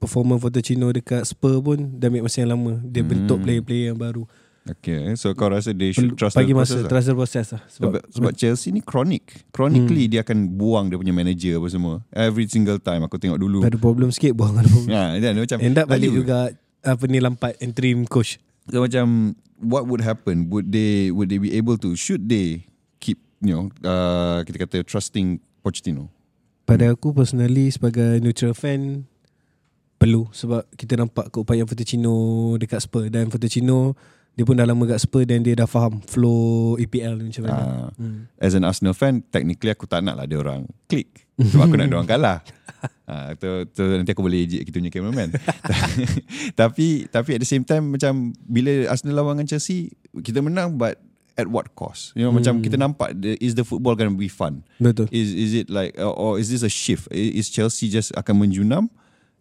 performance 0.01 0.41
Pochettino 0.41 0.89
dekat 0.89 1.21
Spur 1.29 1.61
pun 1.61 1.77
dah 2.01 2.09
ambil 2.09 2.25
masa 2.25 2.41
yang 2.41 2.57
lama. 2.57 2.81
Dia 2.81 3.05
Hmm. 3.05 3.11
bentuk 3.13 3.37
player-player 3.45 3.93
yang 3.93 3.99
baru. 4.01 4.25
Okay, 4.67 5.15
so 5.15 5.31
kau 5.31 5.47
rasa 5.47 5.71
they 5.71 5.95
should 5.95 6.11
trust 6.19 6.36
bagi 6.36 6.51
the 6.51 6.59
masa 6.59 6.75
process 6.75 6.83
lah? 6.83 6.89
trust 6.91 7.07
the 7.07 7.15
process 7.15 7.47
lah. 7.55 7.62
Sebab, 7.71 7.88
Sebab, 7.88 8.01
sebab 8.12 8.31
Chelsea 8.36 8.74
ni 8.75 8.81
chronic. 8.83 9.47
Chronically 9.55 10.09
hmm. 10.09 10.12
dia 10.12 10.19
akan 10.27 10.38
buang 10.59 10.91
dia 10.91 11.00
punya 11.00 11.15
manager 11.15 11.62
apa 11.62 11.67
semua. 11.71 11.95
Every 12.12 12.50
single 12.51 12.81
time 12.81 13.05
aku 13.05 13.15
tengok 13.15 13.39
dulu. 13.39 13.63
ada 13.63 13.77
problem 13.79 14.12
sikit 14.12 14.36
buang 14.36 14.59
ada 14.59 14.67
problem. 14.67 14.91
Ya, 14.91 15.03
dia, 15.21 15.31
dia 15.31 15.41
macam 15.45 15.57
End 15.63 15.77
up 15.79 15.86
balik 15.88 16.12
juga 16.12 16.51
apa 16.83 17.03
ni 17.07 17.17
lampat 17.24 17.55
interim 17.63 18.03
coach. 18.09 18.41
So 18.67 18.83
macam 18.83 19.38
what 19.62 19.88
would 19.88 20.03
happen? 20.03 20.51
Would 20.51 20.74
they 20.74 21.15
would 21.15 21.31
they 21.31 21.39
be 21.39 21.55
able 21.55 21.79
to 21.79 21.95
should 21.95 22.27
they 22.27 22.67
keep 23.00 23.24
you 23.39 23.55
know 23.55 23.63
uh, 23.88 24.43
kita 24.43 24.67
kata 24.67 24.77
trusting 24.83 25.39
Pochettino? 25.67 26.07
Pada 26.63 26.91
aku 26.91 27.12
personally 27.12 27.67
sebagai 27.67 28.19
neutral 28.24 28.55
fan 28.55 29.03
perlu 29.97 30.29
sebab 30.31 30.63
kita 30.77 30.95
nampak 30.95 31.33
keupayaan 31.33 31.67
Pochettino 31.67 32.15
dekat 32.55 32.83
Spur 32.83 33.12
dan 33.12 33.27
Pochettino 33.27 33.97
dia 34.38 34.45
pun 34.45 34.53
dah 34.53 34.69
lama 34.69 34.86
kat 34.86 35.01
Spur 35.01 35.25
dan 35.25 35.41
dia 35.41 35.57
dah 35.57 35.65
faham 35.65 35.97
flow 36.05 36.77
EPL 36.77 37.17
ni 37.17 37.33
macam 37.33 37.43
mana. 37.50 37.57
Uh, 37.57 37.89
Hmm. 37.97 38.19
as 38.38 38.53
an 38.53 38.62
Arsenal 38.62 38.93
fan, 38.93 39.25
technically 39.33 39.74
aku 39.74 39.89
tak 39.89 40.05
nak 40.05 40.13
lah 40.13 40.29
dia 40.29 40.38
orang 40.38 40.69
click. 40.86 41.25
Sebab 41.41 41.65
aku 41.65 41.75
nak 41.75 41.89
dia 41.89 41.97
orang 41.97 42.09
kalah. 42.09 42.39
Ah, 43.07 43.31
tu, 43.39 43.47
tu, 43.71 43.88
nanti 43.88 44.12
aku 44.12 44.19
boleh 44.19 44.43
ejek 44.43 44.67
kita 44.67 44.83
punya 44.83 44.91
cameraman. 44.91 45.31
tapi 46.59 47.07
tapi 47.07 47.29
at 47.33 47.41
the 47.41 47.47
same 47.47 47.63
time 47.63 47.95
macam 47.95 48.36
bila 48.43 48.91
Arsenal 48.91 49.24
lawan 49.24 49.39
dengan 49.39 49.55
Chelsea, 49.55 49.95
kita 50.13 50.43
menang 50.43 50.75
but 50.75 51.00
at 51.38 51.48
what 51.48 51.72
cost? 51.77 52.17
You 52.17 52.25
know 52.25 52.34
macam 52.34 52.60
Hmm. 52.60 52.63
kita 52.65 52.75
nampak 52.75 53.13
the, 53.15 53.38
is 53.38 53.53
the 53.53 53.63
football 53.63 53.94
going 53.94 54.10
to 54.10 54.17
be 54.17 54.27
fun? 54.27 54.65
Betul. 54.82 55.06
Is 55.13 55.32
is 55.32 55.51
it 55.53 55.70
like 55.70 55.94
uh, 55.96 56.10
or 56.10 56.41
is 56.41 56.50
this 56.50 56.65
a 56.65 56.70
shift? 56.70 57.08
Is 57.13 57.48
Chelsea 57.48 57.88
just 57.88 58.12
akan 58.17 58.41
menjunam 58.41 58.89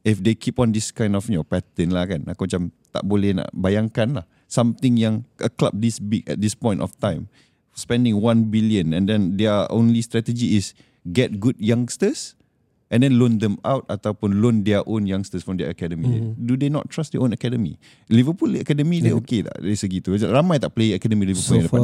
if 0.04 0.20
they 0.20 0.36
keep 0.36 0.60
on 0.60 0.70
this 0.70 0.92
kind 0.92 1.16
of 1.16 1.24
you 1.26 1.40
know 1.40 1.46
pattern 1.46 1.90
lah 1.90 2.04
kan? 2.04 2.28
Aku 2.28 2.44
macam 2.46 2.70
tak 2.92 3.02
boleh 3.02 3.32
nak 3.36 3.48
bayangkan 3.52 4.22
lah 4.22 4.24
something 4.46 4.94
yang 4.94 5.26
a 5.42 5.50
club 5.50 5.74
this 5.74 5.98
big 5.98 6.22
at 6.30 6.38
this 6.38 6.54
point 6.54 6.78
of 6.78 6.94
time 7.02 7.26
spending 7.74 8.14
1 8.14 8.46
billion 8.48 8.94
and 8.94 9.10
then 9.10 9.34
their 9.36 9.66
only 9.68 10.00
strategy 10.00 10.54
is 10.56 10.72
get 11.04 11.42
good 11.42 11.58
youngsters 11.58 12.38
and 12.86 13.02
then 13.02 13.18
loan 13.18 13.42
them 13.42 13.58
out 13.62 13.82
ataupun 13.86 14.38
loan 14.38 14.62
their 14.62 14.86
own 14.86 15.04
youngsters 15.04 15.42
from 15.42 15.58
their 15.58 15.66
academy. 15.66 16.06
Mhm. 16.22 16.38
Do 16.38 16.54
they 16.54 16.68
not 16.68 16.86
trust 16.86 17.10
their 17.10 17.20
own 17.20 17.32
academy? 17.32 17.78
Liverpool 18.06 18.54
academy 18.54 19.02
dia 19.02 19.12
okay 19.12 19.42
tak 19.42 19.58
dari 19.58 19.74
segi 19.74 19.98
tu? 19.98 20.14
Ramai 20.14 20.58
tak 20.58 20.72
play 20.72 20.94
academy 20.94 21.26
Liverpool 21.26 21.50
So 21.50 21.58
yang 21.58 21.68
far 21.68 21.82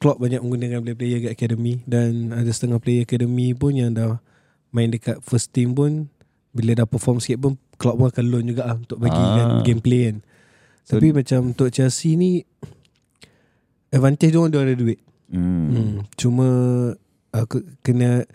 Klopp 0.00 0.20
banyak 0.20 0.40
menggunakan 0.40 0.84
player-player 0.84 1.18
kat 1.22 1.32
academy 1.32 1.80
dan 1.84 2.34
ada 2.34 2.50
setengah 2.50 2.76
player 2.76 3.04
academy 3.04 3.52
pun 3.52 3.72
yang 3.72 3.92
dah 3.92 4.20
main 4.68 4.90
dekat 4.90 5.22
first 5.22 5.54
team 5.54 5.72
pun 5.72 6.08
bila 6.50 6.76
dah 6.76 6.84
perform 6.84 7.18
sikit 7.18 7.40
pun 7.40 7.52
Klopp 7.76 7.96
pun 7.96 8.08
akan 8.08 8.24
loan 8.26 8.44
juga 8.44 8.64
lah 8.64 8.76
untuk 8.76 9.00
Ah. 9.00 9.02
bagikan 9.06 9.48
gameplay 9.62 10.08
kan. 10.08 10.16
So- 10.84 10.96
Tapi 10.96 11.12
macam 11.12 11.52
untuk 11.52 11.68
Chelsea 11.68 12.14
ni 12.14 12.44
advantage 13.88 14.30
dia 14.30 14.38
orang 14.38 14.50
dia 14.50 14.60
ada 14.62 14.74
duit. 14.74 14.98
Hmm. 15.30 15.66
Hmm. 15.70 15.96
Cuma 16.14 16.46
aku 17.30 17.64
kena 17.80 18.28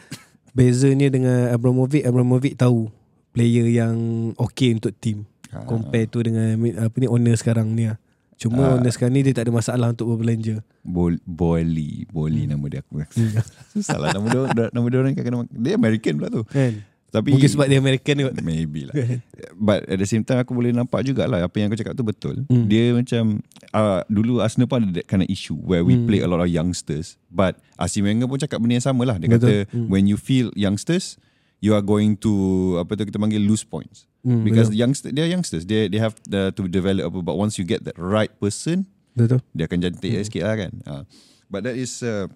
bezanya 0.59 1.07
dengan 1.07 1.47
Abramovich 1.49 2.03
Abramovich 2.03 2.53
tahu 2.53 2.91
player 3.31 3.63
yang 3.65 3.95
okay 4.35 4.75
untuk 4.75 4.91
team 4.93 5.23
Ah. 5.49 5.63
compare 5.63 6.05
tu 6.05 6.19
dengan 6.19 6.53
apa 6.77 6.93
ni 6.93 7.07
owner 7.07 7.33
sekarang 7.33 7.73
ni 7.73 7.87
lah. 7.87 7.97
Cuma 8.35 8.61
Ah. 8.61 8.71
owner 8.75 8.87
sekarang 8.87 9.15
ni 9.15 9.21
dia 9.21 9.33
tak 9.33 9.47
ada 9.47 9.53
masalah 9.53 9.87
untuk 9.89 10.11
berbelanja. 10.11 10.61
Bol, 10.79 11.17
Bolly 11.23 12.05
Bolly 12.05 12.43
Hmm. 12.43 12.53
nama 12.53 12.65
dia 12.67 12.79
aku 12.79 13.01
Salah 13.81 14.11
nama 14.11 14.25
dia 14.25 14.39
Nama 14.69 14.85
dia 14.85 14.97
orang 14.97 15.13
kadang 15.13 15.43
Dia 15.49 15.75
American 15.75 16.13
pula 16.17 16.29
tu 16.29 16.43
Kan? 16.45 16.85
Tapi 17.09 17.33
Mungkin 17.33 17.49
sebab 17.49 17.65
dia 17.65 17.77
American 17.77 18.15
kot. 18.21 18.33
Maybe 18.39 18.85
lah 18.85 18.93
But 19.57 19.85
at 19.85 19.97
the 19.97 20.05
same 20.05 20.21
time 20.21 20.37
Aku 20.37 20.53
boleh 20.53 20.69
nampak 20.69 21.01
jugalah 21.01 21.41
Apa 21.41 21.57
yang 21.57 21.67
aku 21.67 21.77
cakap 21.77 21.93
tu 21.93 22.01
betul 22.01 22.45
Hmm. 22.45 22.65
Dia 22.65 22.93
macam 22.93 23.41
uh, 23.71 24.05
Dulu 24.05 24.39
Arsenal 24.39 24.65
pun 24.65 24.81
ada 24.81 24.93
that 24.93 25.05
kind 25.05 25.19
of 25.19 25.27
issue 25.27 25.57
Where 25.57 25.81
we 25.81 25.93
Hmm. 25.93 26.05
play 26.05 26.19
a 26.19 26.27
lot 26.27 26.37
of 26.37 26.47
youngsters 26.47 27.17
But 27.27 27.57
Arsene 27.75 28.05
Wenger 28.05 28.25
pun 28.25 28.37
cakap 28.37 28.57
benda 28.57 28.77
yang 28.77 28.85
sama 28.85 29.03
lah 29.03 29.17
Dia 29.17 29.25
Betul. 29.27 29.39
kata 29.39 29.53
Hmm. 29.73 29.87
When 29.87 30.05
you 30.05 30.15
feel 30.15 30.53
youngsters 30.53 31.17
You 31.59 31.73
are 31.73 31.81
going 31.81 32.15
to 32.21 32.31
Apa 32.77 32.93
tu 32.93 33.03
kita 33.03 33.17
panggil 33.17 33.41
Lose 33.41 33.63
points 33.63 34.05
Hmm, 34.19 34.43
Because 34.43 34.67
betul. 34.67 34.83
youngsters 34.83 35.11
They 35.11 35.23
are 35.23 35.31
youngsters 35.31 35.63
They 35.63 35.87
they 35.87 35.97
have 35.97 36.13
the, 36.23 36.53
to 36.53 36.67
develop 36.67 37.09
But 37.19 37.35
once 37.35 37.55
you 37.55 37.63
get 37.63 37.83
that 37.83 37.97
right 37.97 38.29
person 38.31 38.85
Betul. 39.11 39.41
dia 39.51 39.65
akan 39.65 39.79
cantik 39.81 40.13
hmm. 40.13 40.23
sikit 40.23 40.43
lah 40.45 40.55
kan. 40.55 40.71
Uh, 40.85 41.03
but 41.49 41.65
that 41.65 41.75
is 41.75 41.99
uh, 41.99 42.29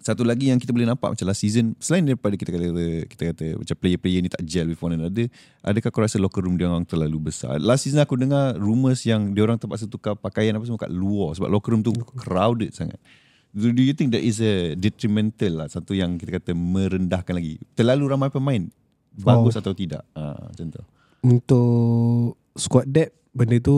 satu 0.00 0.24
lagi 0.24 0.48
yang 0.48 0.56
kita 0.56 0.72
boleh 0.72 0.88
nampak 0.88 1.12
macam 1.12 1.28
last 1.28 1.44
season 1.44 1.76
selain 1.76 2.08
daripada 2.08 2.32
kita 2.32 2.48
kata 2.48 2.66
kita 3.04 3.22
kata 3.36 3.46
macam 3.60 3.76
player-player 3.76 4.20
ni 4.24 4.30
tak 4.32 4.42
gel 4.48 4.72
with 4.72 4.80
one 4.80 4.96
another 4.96 5.28
adakah 5.60 5.92
kau 5.92 6.00
rasa 6.00 6.16
locker 6.16 6.40
room 6.40 6.56
dia 6.56 6.72
orang 6.72 6.88
terlalu 6.88 7.28
besar? 7.28 7.60
Last 7.60 7.84
season 7.84 8.00
aku 8.00 8.16
dengar 8.16 8.56
rumours 8.56 9.04
yang 9.04 9.36
dia 9.36 9.44
orang 9.44 9.60
terpaksa 9.60 9.84
tukar 9.84 10.16
pakaian 10.16 10.56
apa 10.56 10.64
semua 10.64 10.80
kat 10.80 10.88
luar 10.88 11.36
sebab 11.36 11.52
locker 11.52 11.76
room 11.76 11.84
tu 11.84 11.92
crowded 12.16 12.72
sangat. 12.72 12.96
Do, 13.52 13.68
do 13.74 13.82
you 13.84 13.92
think 13.92 14.16
that 14.16 14.24
is 14.24 14.40
a 14.40 14.72
detrimental 14.78 15.60
lah? 15.60 15.68
Satu 15.68 15.92
yang 15.92 16.16
kita 16.16 16.38
kata 16.38 16.54
merendahkan 16.54 17.34
lagi. 17.34 17.58
Terlalu 17.74 18.04
ramai 18.08 18.30
pemain? 18.32 18.62
Bagus. 19.20 19.58
atau 19.58 19.76
tidak? 19.76 20.06
Ah 20.16 20.48
macam 20.48 20.66
tu. 20.70 20.82
Untuk 21.20 22.40
squad 22.56 22.88
depth 22.88 23.19
benda 23.30 23.62
tu 23.62 23.76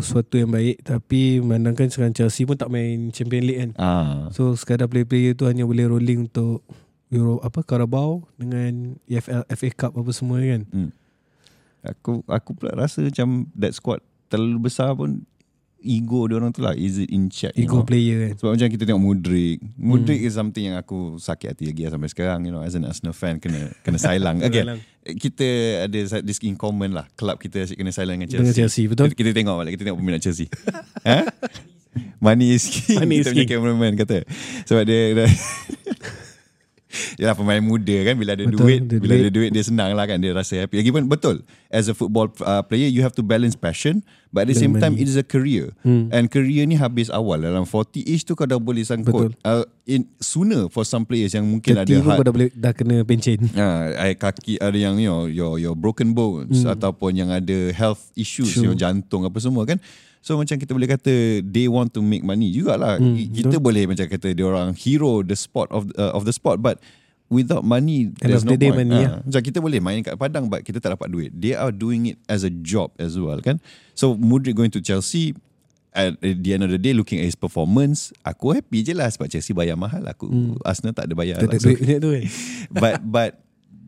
suatu 0.00 0.40
yang 0.40 0.48
baik 0.48 0.80
tapi 0.80 1.38
memandangkan 1.44 1.92
sekarang 1.92 2.16
Chelsea 2.16 2.48
pun 2.48 2.56
tak 2.56 2.72
main 2.72 3.12
Champions 3.12 3.44
League 3.44 3.60
kan. 3.60 3.70
ah 3.76 4.32
So 4.32 4.56
sekadar 4.56 4.88
player-player 4.88 5.36
tu 5.36 5.44
hanya 5.44 5.68
boleh 5.68 5.84
rolling 5.88 6.28
untuk 6.28 6.64
Euro 7.12 7.38
apa 7.44 7.60
Carabao 7.62 8.24
dengan 8.40 8.96
EFL 9.04 9.44
FA 9.46 9.68
Cup 9.76 9.92
apa 9.94 10.10
semua 10.10 10.40
kan. 10.40 10.64
Hmm. 10.72 10.90
Aku 11.84 12.24
aku 12.24 12.50
pula 12.56 12.72
rasa 12.72 13.04
macam 13.04 13.44
that 13.52 13.76
squad 13.76 14.00
terlalu 14.32 14.72
besar 14.72 14.96
pun 14.96 15.28
ego 15.84 16.24
dia 16.26 16.40
orang 16.40 16.50
tu 16.50 16.64
lah 16.64 16.72
is 16.72 16.96
it 16.96 17.12
in 17.12 17.28
check 17.28 17.52
you 17.54 17.68
Ego 17.68 17.80
know? 17.80 17.86
player 17.86 18.32
kan. 18.32 18.32
Sebab 18.40 18.50
macam 18.56 18.68
kita 18.72 18.82
tengok 18.88 19.02
Mudrik 19.04 19.58
Mudrik 19.76 20.20
hmm. 20.24 20.28
is 20.28 20.34
something 20.34 20.64
yang 20.72 20.76
aku 20.80 21.20
sakit 21.20 21.52
hati 21.52 21.64
lagi 21.70 21.80
lah 21.86 21.92
sampai 21.94 22.10
sekarang 22.10 22.38
you 22.48 22.52
know 22.52 22.64
as 22.64 22.72
an 22.72 22.88
Arsenal 22.88 23.12
fan 23.12 23.36
kena 23.36 23.70
kena 23.84 24.00
again 24.42 24.64
Silang. 24.64 24.80
kita 25.20 25.48
ada 25.84 25.98
this 26.24 26.40
in 26.40 26.56
common 26.56 26.96
lah 26.96 27.04
club 27.14 27.36
kita 27.36 27.68
asyik 27.68 27.76
kena 27.76 27.92
silang 27.92 28.16
dengan 28.16 28.32
Chelsea, 28.32 28.42
Dengan 28.48 28.56
Chelsea, 28.56 28.82
betul? 28.88 29.06
kita, 29.12 29.20
kita 29.20 29.30
tengok 29.36 29.54
balik 29.60 29.72
kita 29.76 29.84
tengok 29.92 29.98
peminat 30.00 30.20
Chelsea 30.24 30.48
ha? 31.08 31.28
Money 32.18 32.56
is 32.56 32.64
king 32.66 32.98
Money 32.98 33.22
is 33.22 33.28
Kita 33.28 33.36
punya 33.36 33.44
king. 33.46 33.52
cameraman 33.60 33.92
kata 33.94 34.24
Sebab 34.66 34.82
dia 34.88 35.28
Yalah 37.16 37.34
pemain 37.34 37.58
muda 37.58 37.96
kan 38.02 38.14
Bila 38.14 38.34
ada 38.34 38.44
Betul, 38.44 38.58
duit 38.60 38.80
ada 38.82 38.96
Bila 38.98 39.12
duit. 39.12 39.22
ada 39.22 39.30
duit 39.30 39.50
Dia 39.50 39.64
senang 39.64 39.90
lah 39.92 40.04
kan 40.04 40.18
Dia 40.18 40.32
rasa 40.32 40.54
happy 40.58 40.78
Lagipun 40.78 41.06
betul 41.06 41.42
As 41.68 41.86
a 41.86 41.94
football 41.94 42.30
uh, 42.40 42.62
player 42.62 42.86
You 42.86 43.02
have 43.02 43.14
to 43.14 43.22
balance 43.22 43.54
passion 43.54 44.02
But 44.28 44.46
at 44.46 44.48
the 44.50 44.58
same 44.58 44.74
time 44.76 44.94
It 44.94 45.06
is 45.06 45.14
a 45.14 45.22
career 45.22 45.74
Hmm. 45.80 46.08
And 46.08 46.26
career 46.26 46.64
ni 46.64 46.74
habis 46.74 47.08
awal 47.08 47.42
Dalam 47.42 47.66
40 47.66 48.02
ish 48.04 48.24
tu 48.24 48.32
Kau 48.32 48.44
dah 48.44 48.56
boleh 48.56 48.82
sangkut 48.82 49.30
Betul. 49.30 49.32
uh, 49.42 49.62
in, 49.84 50.08
Sooner 50.18 50.66
for 50.68 50.82
some 50.82 51.04
players 51.04 51.32
Yang 51.32 51.46
mungkin 51.46 51.72
ada 51.76 51.86
30 51.86 51.94
pun 51.94 52.04
heart 52.04 52.18
kau 52.18 52.26
dah 52.26 52.34
boleh 52.34 52.48
dah 52.54 52.72
kena 52.72 52.96
pencen. 53.04 53.38
Ah, 53.54 53.90
uh, 53.90 54.14
kaki 54.14 54.56
ada 54.56 54.74
yang 54.74 54.96
you 54.96 55.10
know, 55.10 55.26
your 55.26 55.58
your 55.58 55.74
broken 55.74 56.14
bones 56.14 56.62
hmm. 56.62 56.72
ataupun 56.72 57.14
yang 57.14 57.28
ada 57.28 57.70
health 57.70 58.10
issues, 58.14 58.54
Sure. 58.54 58.70
your 58.70 58.76
jantung 58.76 59.26
apa 59.26 59.36
semua 59.38 59.66
kan. 59.66 59.78
So 60.24 60.40
macam 60.40 60.56
kita 60.56 60.72
boleh 60.72 60.88
kata 60.88 61.44
they 61.44 61.68
want 61.68 61.92
to 61.92 62.00
make 62.00 62.24
money 62.24 62.48
jugalah. 62.48 62.96
Hmm, 62.96 63.12
kita 63.12 63.60
boleh 63.60 63.84
macam 63.84 64.08
kata 64.08 64.32
dia 64.32 64.48
orang 64.48 64.72
hero 64.72 65.20
the 65.20 65.36
sport 65.36 65.68
of 65.68 65.92
uh, 66.00 66.16
of 66.16 66.24
the 66.24 66.32
sport 66.32 66.64
but 66.64 66.80
without 67.28 67.60
money 67.60 68.08
End 68.24 68.32
there's 68.32 68.40
no 68.40 68.56
the 68.56 68.72
point. 68.72 68.88
money, 68.88 69.04
Ah, 69.04 69.20
Macam 69.20 69.42
kita 69.44 69.60
boleh 69.60 69.84
main 69.84 70.00
kat 70.00 70.16
padang 70.16 70.48
but 70.48 70.64
kita 70.64 70.80
tak 70.80 70.96
dapat 70.96 71.12
duit. 71.12 71.28
They 71.36 71.52
are 71.52 71.68
doing 71.68 72.16
it 72.16 72.16
as 72.24 72.40
a 72.40 72.48
job 72.48 72.96
as 72.96 73.20
well 73.20 73.36
kan. 73.44 73.60
So 73.92 74.16
Mudrik 74.16 74.56
going 74.56 74.72
to 74.72 74.80
Chelsea 74.80 75.36
at 75.92 76.16
the 76.24 76.50
end 76.56 76.64
of 76.64 76.72
the 76.72 76.80
day 76.80 76.96
looking 76.96 77.20
at 77.20 77.28
his 77.28 77.38
performance 77.38 78.10
aku 78.26 78.50
happy 78.50 78.82
je 78.82 78.96
lah 78.96 79.06
sebab 79.06 79.30
Chelsea 79.30 79.54
bayar 79.54 79.78
mahal 79.78 80.02
aku 80.08 80.26
hmm. 80.26 80.58
Arsenal 80.66 80.90
tak 80.90 81.06
ada 81.06 81.14
bayar 81.14 81.36
Tak 81.38 81.52
ada 81.52 81.60
lah. 81.60 81.68
Duit 81.68 81.98
tu 82.00 82.08
kan. 82.16 82.24
but 82.82 82.94
but 83.04 83.30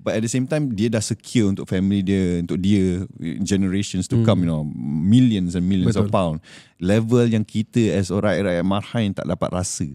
but 0.06 0.14
at 0.14 0.22
the 0.22 0.30
same 0.30 0.46
time 0.46 0.70
dia 0.70 0.86
dah 0.86 1.02
secure 1.02 1.50
untuk 1.50 1.66
family 1.66 1.98
dia 1.98 2.38
untuk 2.38 2.62
dia 2.62 3.02
generations 3.42 4.06
to 4.06 4.22
come 4.22 4.46
you 4.46 4.48
know 4.48 4.62
millions 5.02 5.58
and 5.58 5.66
millions 5.66 5.98
Betul. 5.98 6.06
of 6.06 6.14
pound. 6.14 6.38
Level 6.78 7.26
yang 7.26 7.42
kita 7.42 7.90
as 7.98 8.14
orang 8.14 8.46
rakyat 8.46 8.62
marhain 8.62 9.10
tak 9.10 9.26
dapat 9.26 9.50
rasa. 9.50 9.90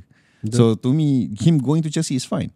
So 0.51 0.75
to 0.75 0.91
me 0.91 1.31
him 1.39 1.63
going 1.63 1.79
to 1.87 1.89
Chelsea 1.93 2.19
is 2.19 2.27
fine. 2.27 2.51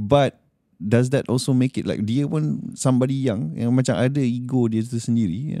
But 0.00 0.40
does 0.76 1.08
that 1.08 1.24
also 1.26 1.50
make 1.50 1.74
it 1.74 1.88
like 1.88 2.04
dia 2.04 2.28
pun 2.28 2.60
somebody 2.76 3.16
young 3.16 3.56
yang 3.56 3.72
macam 3.72 3.96
ada 3.96 4.20
ego 4.20 4.68
dia 4.68 4.84
tu 4.84 5.00
sendiri 5.00 5.56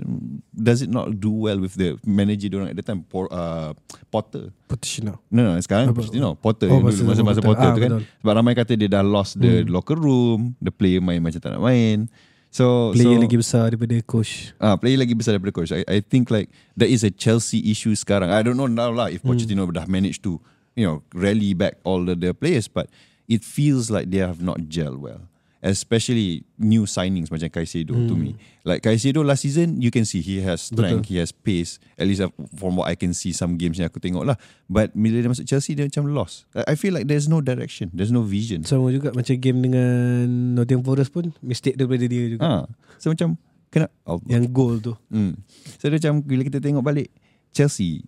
does 0.52 0.84
it 0.84 0.92
not 0.92 1.08
do 1.16 1.32
well 1.32 1.56
with 1.56 1.72
the 1.74 1.96
manager 2.04 2.46
dia 2.46 2.60
orang 2.60 2.68
at 2.68 2.76
the 2.76 2.84
time 2.84 3.00
Por, 3.00 3.24
uh, 3.32 3.72
Potter 4.08 4.52
Pochettino. 4.68 5.16
No, 5.30 5.40
no, 5.40 5.56
sekarang 5.56 5.88
Apa? 5.88 6.04
Pochettino, 6.04 6.36
Potter 6.36 6.68
Oh, 6.68 6.78
oh, 6.78 6.84
masa- 6.84 7.00
masa-masa 7.00 7.40
Potter. 7.40 7.56
Potter 7.56 7.64
Ah, 7.64 7.72
tu 7.72 7.80
kan. 7.80 7.90
betul. 7.96 8.02
Sebab 8.20 8.32
ramai 8.34 8.52
kata 8.52 8.72
dia 8.74 8.88
dah 8.90 9.00
lost 9.00 9.38
the 9.38 9.64
locker 9.64 9.96
room, 9.96 10.52
the 10.60 10.68
player 10.68 11.00
main 11.00 11.24
macam 11.24 11.40
tak 11.40 11.48
nak 11.48 11.64
main. 11.64 12.12
So 12.52 12.92
Player 12.92 13.16
so, 13.16 13.24
lagi 13.24 13.36
besar 13.36 13.62
daripada 13.68 13.96
coach. 14.04 14.52
ah 14.56 14.76
player 14.76 14.96
lagi 14.96 15.12
besar 15.12 15.36
daripada 15.36 15.52
coach. 15.54 15.72
I, 15.72 15.84
I 15.86 15.98
think 16.00 16.28
like 16.28 16.48
there 16.72 16.88
is 16.88 17.04
a 17.04 17.12
Chelsea 17.12 17.64
issue 17.68 17.92
sekarang. 17.92 18.28
I 18.28 18.40
don't 18.40 18.56
know 18.56 18.68
now 18.68 18.92
lah 18.92 19.08
if 19.08 19.20
Pochettino 19.20 19.64
dah 19.68 19.84
manage 19.86 20.20
to 20.24 20.40
you 20.72 20.84
know 20.84 21.00
rally 21.12 21.52
back 21.52 21.80
all 21.84 22.00
the, 22.00 22.12
the 22.12 22.32
players, 22.32 22.68
but 22.68 22.88
it 23.28 23.44
feels 23.44 23.90
like 23.90 24.10
they 24.10 24.22
have 24.22 24.42
not 24.42 24.68
gel 24.68 24.96
well. 24.96 25.28
Especially 25.66 26.46
new 26.62 26.86
signings 26.86 27.26
macam 27.26 27.50
Caicedo 27.50 27.96
to 27.96 28.14
me. 28.14 28.38
Like 28.62 28.86
Caicedo 28.86 29.26
last 29.26 29.42
season, 29.42 29.82
you 29.82 29.90
can 29.90 30.06
see 30.06 30.22
he 30.22 30.38
has 30.38 30.70
strength, 30.70 31.10
he 31.10 31.18
has 31.18 31.34
pace. 31.34 31.82
At 31.98 32.06
least 32.06 32.22
uh, 32.22 32.30
from 32.54 32.78
what 32.78 32.86
I 32.86 32.94
can 32.94 33.10
see 33.10 33.34
some 33.34 33.58
games 33.58 33.82
yang 33.82 33.90
aku 33.90 33.98
tengok 33.98 34.22
lah. 34.30 34.38
But 34.70 34.94
bila 34.94 35.18
dia 35.18 35.26
masuk 35.26 35.42
Chelsea, 35.48 35.74
dia 35.74 35.90
macam 35.90 36.06
lost. 36.14 36.46
I 36.54 36.78
feel 36.78 36.94
like 36.94 37.10
there's 37.10 37.26
no 37.26 37.42
direction, 37.42 37.90
there's 37.90 38.14
no 38.14 38.22
vision. 38.22 38.62
Sama 38.62 38.94
juga 38.94 39.10
macam 39.10 39.34
game 39.42 39.58
dengan 39.58 39.90
Nottingham 40.54 40.86
Forest 40.86 41.10
pun 41.10 41.34
mistake 41.42 41.74
daripada 41.74 42.04
dia 42.06 42.30
juga. 42.30 42.42
Ah, 42.46 42.64
so 43.02 43.10
macam 43.10 43.34
kena 43.74 43.90
oh, 44.06 44.22
Yang 44.30 44.44
goal 44.54 44.78
tu. 44.78 44.94
Hmm. 45.10 45.34
So 45.82 45.90
dia 45.90 45.98
macam 45.98 46.22
bila 46.22 46.46
kita 46.46 46.62
tengok 46.62 46.84
balik 46.84 47.10
Chelsea 47.50 48.04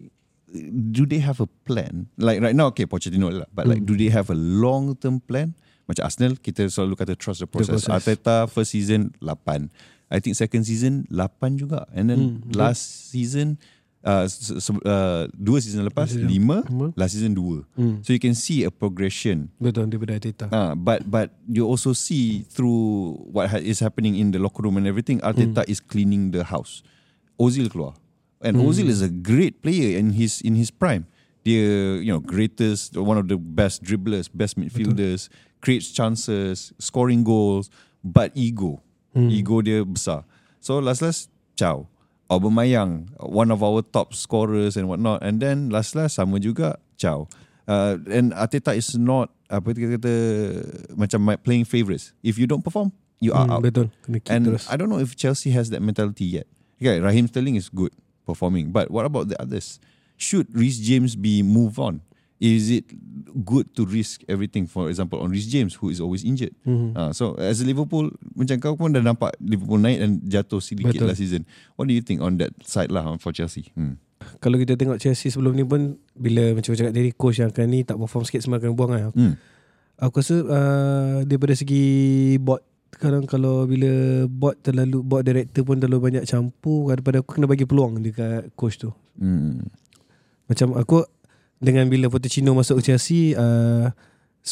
do 0.92 1.04
they 1.04 1.18
have 1.20 1.40
a 1.40 1.48
plan? 1.64 2.08
Like 2.16 2.40
right 2.40 2.56
now 2.56 2.72
okay 2.72 2.86
Pochettino 2.88 3.28
lah 3.28 3.46
but 3.52 3.68
like 3.68 3.84
do 3.84 3.96
they 3.96 4.08
have 4.08 4.30
a 4.32 4.36
long 4.38 4.96
term 4.96 5.20
plan? 5.20 5.52
Macam 5.88 6.04
Arsenal 6.04 6.36
kita 6.36 6.68
selalu 6.68 6.96
kata 6.96 7.16
trust 7.16 7.40
the 7.40 7.48
process. 7.48 7.84
process. 7.88 7.92
Arteta 8.20 8.48
first 8.48 8.72
season 8.72 9.12
8. 9.20 9.68
I 10.08 10.20
think 10.20 10.36
second 10.36 10.64
season 10.64 11.04
8 11.12 11.32
juga 11.56 11.84
and 11.92 12.08
then 12.08 12.20
last 12.56 13.12
season 13.12 13.56
uh, 14.04 14.24
se- 14.28 14.56
uh, 14.84 15.28
dua 15.36 15.58
season 15.60 15.84
lepas 15.84 16.08
Season 16.12 16.24
5 16.24 16.32
lima. 16.32 16.58
last 16.96 17.12
season 17.12 17.36
2. 17.36 17.64
Hmm. 17.76 17.94
So 18.04 18.12
you 18.16 18.20
can 18.20 18.32
see 18.32 18.64
a 18.64 18.72
progression 18.72 19.52
Betul 19.60 19.88
daripada 19.92 20.16
Arteta. 20.16 20.46
Ah, 20.48 20.72
but 20.72 21.04
but 21.04 21.28
you 21.44 21.64
also 21.64 21.92
see 21.92 22.44
through 22.48 23.16
what 23.28 23.48
ha- 23.48 23.60
is 23.60 23.80
happening 23.80 24.16
in 24.16 24.32
the 24.32 24.40
locker 24.40 24.64
room 24.64 24.76
and 24.80 24.88
everything. 24.88 25.20
Arteta 25.20 25.64
is 25.68 25.80
cleaning 25.80 26.32
the 26.32 26.44
house. 26.44 26.80
Ozil 27.36 27.68
keluar, 27.68 27.96
and 28.42 28.56
Ozil 28.58 28.86
is 28.88 29.02
a 29.02 29.08
great 29.08 29.62
player 29.62 29.98
in 29.98 30.14
his 30.14 30.40
in 30.42 30.54
his 30.54 30.70
prime. 30.70 31.06
Dia 31.46 31.98
you 32.02 32.10
know 32.12 32.20
greatest, 32.20 32.96
one 32.96 33.16
of 33.18 33.26
the 33.28 33.38
best 33.38 33.82
dribblers, 33.82 34.28
best 34.30 34.58
midfielders, 34.58 35.28
creates 35.62 35.90
chances, 35.90 36.72
scoring 36.78 37.24
goals, 37.24 37.70
but 38.04 38.30
ego, 38.34 38.82
ego 39.14 39.62
dia 39.62 39.84
besar. 39.84 40.22
So 40.60 40.78
last 40.78 41.02
last, 41.02 41.30
ciao. 41.56 41.86
Aubameyang, 42.28 43.08
one 43.24 43.48
of 43.48 43.64
our 43.64 43.80
top 43.80 44.12
scorers 44.12 44.76
and 44.76 44.84
whatnot, 44.84 45.24
and 45.24 45.40
then 45.40 45.72
last 45.72 45.96
last 45.96 46.20
sama 46.20 46.36
juga, 46.36 46.76
ciao. 47.00 47.24
Uh, 47.64 47.96
and 48.12 48.36
Arteta 48.36 48.76
is 48.76 48.92
not 49.00 49.32
apa 49.48 49.72
kita 49.72 49.96
kata 49.96 50.14
macam 50.92 51.24
playing 51.40 51.64
favourites. 51.64 52.12
If 52.20 52.36
you 52.36 52.44
don't 52.44 52.60
perform, 52.60 52.92
you 53.16 53.32
are 53.32 53.48
Hmm, 53.48 53.56
out. 53.56 53.62
betul. 53.64 53.88
Kena 54.04 54.20
keep 54.20 54.28
And 54.28 54.44
terus. 54.44 54.68
I 54.68 54.76
don't 54.76 54.92
know 54.92 55.00
if 55.00 55.16
Chelsea 55.16 55.56
has 55.56 55.72
that 55.72 55.80
mentality 55.80 56.28
yet. 56.28 56.44
Okay, 56.76 57.00
Raheem 57.00 57.32
Sterling 57.32 57.56
is 57.56 57.72
good 57.72 57.96
performing, 58.28 58.68
but 58.68 58.92
what 58.92 59.08
about 59.08 59.32
the 59.32 59.36
others? 59.40 59.80
Should 60.20 60.52
Reece 60.52 60.76
James 60.84 61.16
be 61.16 61.40
moved 61.40 61.80
on? 61.80 62.04
Is 62.38 62.70
it 62.70 62.86
good 63.42 63.74
to 63.74 63.82
risk 63.82 64.22
everything? 64.30 64.70
For 64.70 64.86
example, 64.86 65.18
on 65.18 65.32
Reece 65.34 65.50
James, 65.50 65.74
who 65.74 65.90
is 65.90 65.98
always 65.98 66.22
injured. 66.22 66.54
Mhm. 66.62 66.94
Uh, 66.94 67.10
so 67.10 67.34
as 67.34 67.58
a 67.58 67.66
Liverpool, 67.66 68.14
macam 68.36 68.62
kau 68.62 68.78
pun 68.78 68.94
dah 68.94 69.02
nampak 69.02 69.34
Liverpool 69.42 69.82
naik 69.82 69.98
dan 69.98 70.22
jatuh 70.22 70.62
sedikit 70.62 71.02
Betul. 71.02 71.10
last 71.10 71.18
season. 71.18 71.42
What 71.74 71.90
do 71.90 71.96
you 71.96 72.04
think 72.04 72.22
on 72.22 72.38
that 72.38 72.54
side 72.62 72.94
lah 72.94 73.10
for 73.18 73.34
Chelsea? 73.34 73.74
Hmm. 73.74 73.98
Kalau 74.38 74.58
kita 74.60 74.78
tengok 74.78 75.02
Chelsea 75.02 75.34
sebelum 75.34 75.56
ni 75.56 75.66
pun 75.66 75.98
bila 76.14 76.54
macam 76.54 76.74
cakap 76.74 76.92
tadi 76.94 77.10
coach 77.14 77.42
yang 77.42 77.50
akan 77.50 77.66
ni 77.70 77.82
tak 77.82 77.98
perform 77.98 78.22
sikit 78.22 78.44
semua 78.44 78.62
akan 78.62 78.70
buang 78.76 78.92
lah. 78.94 79.10
Hmm. 79.14 79.34
Aku 79.98 80.22
rasa 80.22 80.36
uh, 80.46 81.18
daripada 81.26 81.58
segi 81.58 82.38
bot 82.38 82.62
sekarang 82.98 83.30
kalau 83.30 83.62
bila 83.62 84.26
bot 84.26 84.58
terlalu 84.58 85.06
bot 85.06 85.22
director 85.22 85.62
pun 85.62 85.78
terlalu 85.78 86.10
banyak 86.10 86.26
campur 86.26 86.90
daripada 86.90 87.22
aku 87.22 87.38
kena 87.38 87.46
bagi 87.46 87.62
peluang 87.62 88.02
dekat 88.02 88.50
coach 88.58 88.82
tu. 88.82 88.90
Hmm. 89.22 89.70
Macam 90.50 90.74
aku 90.74 91.06
dengan 91.62 91.86
bila 91.86 92.10
Pochettino 92.10 92.58
masuk 92.58 92.82
ke 92.82 92.90
Chelsea 92.90 93.38
uh, 93.38 93.94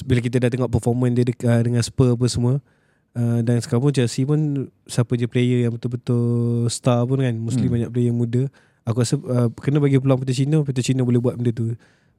bila 0.07 0.23
kita 0.23 0.38
dah 0.38 0.47
tengok 0.47 0.71
performance 0.71 1.19
dia 1.19 1.26
dekat, 1.26 1.47
uh, 1.50 1.62
dengan 1.67 1.83
Spurs 1.83 2.15
apa 2.15 2.26
semua 2.31 2.55
uh, 3.19 3.38
dan 3.43 3.59
sekarang 3.59 3.91
pun 3.91 3.93
Chelsea 3.95 4.23
pun 4.23 4.71
siapa 4.87 5.19
je 5.19 5.26
player 5.26 5.67
yang 5.67 5.75
betul-betul 5.75 6.71
star 6.71 7.03
pun 7.03 7.19
kan 7.19 7.35
mostly 7.35 7.67
Hmm. 7.67 7.83
banyak 7.83 7.91
player 7.91 8.15
muda. 8.15 8.47
Aku 8.87 9.03
rasa 9.03 9.19
uh, 9.19 9.50
kena 9.59 9.83
bagi 9.83 9.99
peluang 9.99 10.23
Pochettino, 10.23 10.62
Pochettino 10.62 11.03
boleh 11.03 11.19
buat 11.19 11.35
benda 11.35 11.50
tu. 11.50 11.75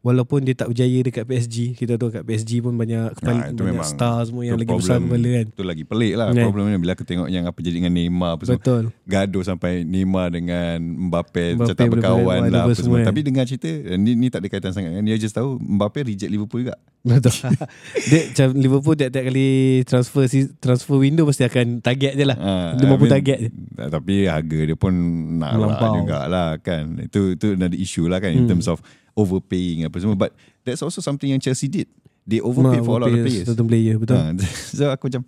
Walaupun 0.08 0.40
dia 0.42 0.56
tak 0.56 0.72
berjaya 0.72 1.00
dekat 1.02 1.24
PSG, 1.24 1.76
kita 1.76 1.94
tahu 1.94 2.10
kat 2.10 2.24
PSG 2.24 2.52
pun 2.60 2.74
banyak 2.74 3.12
kepala, 3.14 3.38
Ah, 3.38 3.52
itu 3.52 3.60
banyak 3.62 3.84
star 3.84 4.24
semua 4.24 4.42
yang 4.42 4.56
lagi 4.56 4.72
besar 4.72 4.98
kepala 4.98 5.30
kan. 5.34 5.46
Itu 5.50 5.64
lagi 5.64 5.84
pelik 5.84 6.14
lah 6.16 6.28
Kan? 6.30 6.44
Problemnya 6.46 6.80
bila 6.80 6.92
aku 6.94 7.04
tengok 7.04 7.28
yang 7.28 7.44
apa 7.44 7.58
jadi 7.58 7.76
dengan 7.76 7.92
Neymar 7.92 8.32
apa 8.34 8.44
semua. 8.44 8.58
Betul. 8.58 8.84
Gaduh 9.04 9.44
sampai 9.44 9.84
Neymar 9.84 10.32
dengan 10.32 10.78
Mbappe, 10.80 11.44
Mbappe 11.54 11.76
tak 11.76 11.88
berkawan 11.90 12.48
lah 12.48 12.64
apa 12.64 12.72
semua. 12.72 12.80
semua 12.80 12.98
kan. 12.98 13.08
Tapi 13.10 13.20
dengar 13.22 13.44
cerita 13.44 13.68
ni, 13.94 14.12
ni 14.14 14.28
tak 14.28 14.40
ada 14.40 14.48
kaitan 14.48 14.72
sangat 14.72 14.92
kan. 14.92 15.04
Dia 15.04 15.18
just 15.18 15.34
tahu 15.34 15.60
Mbappe 15.60 16.00
reject 16.04 16.30
Liverpool 16.30 16.64
juga. 16.64 16.80
Betul. 17.04 17.36
dia 18.10 18.22
macam 18.26 18.48
Liverpool 18.56 18.96
tiap-tiap 18.96 19.24
kali 19.26 19.50
transfer 19.84 20.24
transfer 20.58 20.96
window 20.96 21.24
pasti 21.24 21.44
akan 21.44 21.80
target 21.80 22.14
je 22.14 22.24
lah. 22.24 22.38
Ah, 22.38 22.70
Dia 22.74 22.86
mampu 22.86 23.04
I 23.04 23.08
mean, 23.08 23.14
target 23.14 23.38
je. 23.38 23.50
Tapi 23.78 24.14
harga 24.26 24.60
dia 24.64 24.76
pun 24.76 24.94
nak 25.36 25.52
lah 25.52 25.68
Melampau. 25.74 25.94
jugalah 25.98 26.50
kan. 26.60 26.84
Itu 27.02 27.34
itu 27.34 27.54
another 27.54 27.76
issue 27.76 28.06
lah 28.06 28.18
kan 28.18 28.30
in 28.30 28.40
Hmm. 28.40 28.50
terms 28.50 28.68
of 28.68 28.80
overpaying 29.18 29.84
apa 29.84 29.98
semua. 29.98 30.14
But 30.14 30.38
that's 30.62 30.80
also 30.80 31.02
something 31.02 31.28
yang 31.28 31.42
Chelsea 31.42 31.66
did. 31.66 31.90
They 32.28 32.44
overpaid 32.44 32.84
for 32.84 33.00
a 33.00 33.08
lot 33.08 33.16
of 33.16 33.24
players. 33.24 33.48
Certain 33.48 33.72
player, 33.72 33.96
betul. 33.96 34.20
Ha, 34.20 34.36
so 34.76 34.92
aku 34.92 35.08
macam 35.08 35.24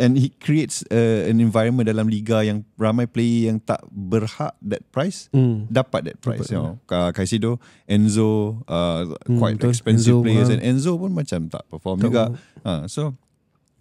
and 0.00 0.16
he 0.16 0.32
creates 0.32 0.80
uh, 0.88 1.28
an 1.28 1.44
environment 1.44 1.84
dalam 1.84 2.08
liga 2.08 2.40
yang 2.40 2.64
ramai 2.80 3.04
player 3.04 3.52
yang 3.52 3.60
tak 3.60 3.84
berhak 3.92 4.56
that 4.64 4.80
price 4.88 5.28
Hmm. 5.28 5.68
dapat 5.68 6.08
that 6.08 6.16
price 6.24 6.48
Dapat, 6.48 6.56
you 6.56 6.56
know. 6.56 6.80
Ka- 6.88 7.12
Caicedo, 7.12 7.60
Enzo 7.84 8.64
uh, 8.64 9.04
Hmm, 9.28 9.36
quite 9.36 9.60
betul. 9.60 9.76
expensive 9.76 10.16
Enzo, 10.16 10.24
players 10.24 10.48
ha. 10.48 10.56
and 10.56 10.64
Enzo 10.64 10.96
pun 10.96 11.12
macam 11.12 11.52
tak 11.52 11.68
perform 11.68 12.00
Tak 12.00 12.04
juga. 12.08 12.24
Ha, 12.64 12.88
so 12.88 13.12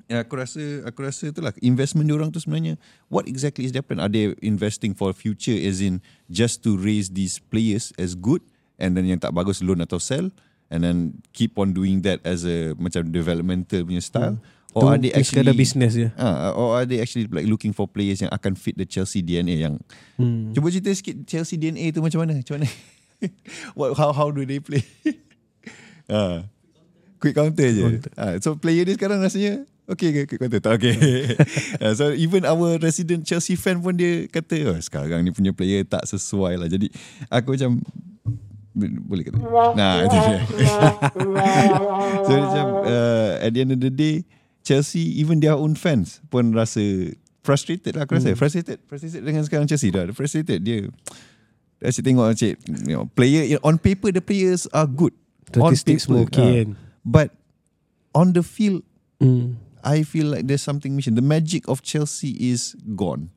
Ya, 0.08 0.24
aku 0.24 0.40
rasa 0.40 0.60
aku 0.84 1.04
rasa 1.04 1.36
itulah 1.36 1.52
investment 1.60 2.08
diorang 2.08 2.32
tu 2.32 2.40
sebenarnya 2.40 2.80
what 3.08 3.28
exactly 3.28 3.64
is 3.64 3.76
their 3.76 3.84
plan? 3.84 4.00
Are 4.00 4.08
they 4.08 4.32
investing 4.40 4.92
for 4.92 5.12
future 5.12 5.56
as 5.56 5.80
in 5.80 6.00
just 6.28 6.64
to 6.64 6.76
raise 6.76 7.12
these 7.12 7.40
players 7.40 7.92
as 7.96 8.16
good 8.16 8.40
and 8.78 8.98
then 8.98 9.06
yang 9.06 9.20
tak 9.22 9.34
bagus 9.34 9.62
loan 9.62 9.82
atau 9.82 9.98
sell 9.98 10.30
and 10.70 10.84
then 10.84 11.18
keep 11.32 11.58
on 11.58 11.74
doing 11.74 12.02
that 12.06 12.22
as 12.24 12.46
a 12.46 12.74
macam 12.78 13.10
developmental 13.10 13.84
punya 13.84 14.04
style 14.04 14.38
Tu 14.78 14.86
or 14.86 14.94
are 14.94 15.02
they 15.02 15.10
ni 15.10 15.24
sekadar 15.26 15.52
actually 15.52 15.58
business 15.58 15.92
je. 15.98 16.08
Ah, 16.22 16.54
or 16.54 16.78
are 16.78 16.86
they 16.86 17.02
actually 17.02 17.26
like 17.34 17.50
looking 17.50 17.74
for 17.74 17.90
players 17.90 18.22
yang 18.22 18.30
akan 18.30 18.54
fit 18.54 18.78
the 18.78 18.86
Chelsea 18.86 19.26
DNA 19.26 19.66
yang 19.66 19.82
Hmm. 20.22 20.54
Cuba 20.54 20.70
cerita 20.70 20.94
sikit 20.94 21.26
Chelsea 21.26 21.58
DNA 21.58 21.90
tu 21.94 22.02
macam 22.02 22.26
mana? 22.26 22.38
Macam 22.38 22.62
mana? 22.62 22.70
What 23.78 23.98
how 23.98 24.14
how 24.14 24.30
do 24.30 24.46
they 24.46 24.62
play? 24.62 24.86
ah. 26.14 26.46
Quick 27.18 27.34
counter 27.34 27.70
je. 27.74 28.06
Ah, 28.14 28.38
so 28.38 28.54
player 28.54 28.86
dia 28.86 28.94
sekarang 28.94 29.18
rasanya 29.18 29.66
Okay 29.88 30.12
ke 30.12 30.28
quick 30.30 30.42
counter? 30.44 30.62
Tak 30.62 30.78
okay. 30.78 30.94
Ah, 31.82 31.96
so 31.98 32.14
even 32.14 32.46
our 32.46 32.78
resident 32.78 33.26
Chelsea 33.26 33.58
fan 33.58 33.82
pun 33.82 33.98
dia 33.98 34.30
kata 34.30 34.62
oh, 34.70 34.78
sekarang 34.78 35.26
ni 35.26 35.34
punya 35.34 35.56
player 35.56 35.82
tak 35.88 36.06
sesuai 36.06 36.60
lah. 36.60 36.70
Jadi 36.70 36.94
aku 37.34 37.58
macam 37.58 37.82
boleh 38.78 39.24
kata. 39.26 39.38
Nah, 39.74 40.06
itu 40.06 40.18
dia. 40.26 40.38
so 42.28 42.32
macam 42.38 42.66
uh, 42.86 43.42
at 43.42 43.50
the 43.52 43.60
end 43.66 43.72
of 43.74 43.82
the 43.82 43.90
day 43.90 44.22
Chelsea 44.62 45.02
even 45.18 45.40
their 45.40 45.56
own 45.56 45.74
fans 45.74 46.20
pun 46.30 46.54
rasa 46.54 47.14
frustrated 47.42 47.96
lah 47.96 48.06
aku 48.06 48.20
rasa 48.20 48.36
Hmm. 48.36 48.40
frustrated 48.40 48.78
frustrated 48.86 49.22
dengan 49.24 49.42
sekarang 49.42 49.66
Chelsea 49.66 49.90
dah 49.90 50.06
frustrated 50.12 50.62
dia 50.62 50.88
Asyik 51.78 52.04
tengok 52.04 52.34
cik 52.34 52.56
you 52.90 52.98
know, 52.98 53.06
player 53.14 53.58
on 53.62 53.78
paper 53.78 54.10
the 54.10 54.20
players 54.20 54.66
are 54.74 54.90
good 54.90 55.14
on 55.56 55.72
Statistik 55.72 56.02
semua 56.02 56.26
paper, 56.26 56.34
okay 56.34 56.42
ah. 56.44 56.54
kan. 56.66 56.70
but 57.02 57.30
on 58.14 58.34
the 58.34 58.44
field 58.44 58.84
Hmm. 59.18 59.58
I 59.82 60.04
feel 60.04 60.28
like 60.28 60.46
there's 60.46 60.62
something 60.62 60.94
missing. 60.94 61.16
The 61.16 61.24
magic 61.24 61.66
of 61.66 61.80
Chelsea 61.82 62.36
is 62.38 62.76
gone. 62.94 63.32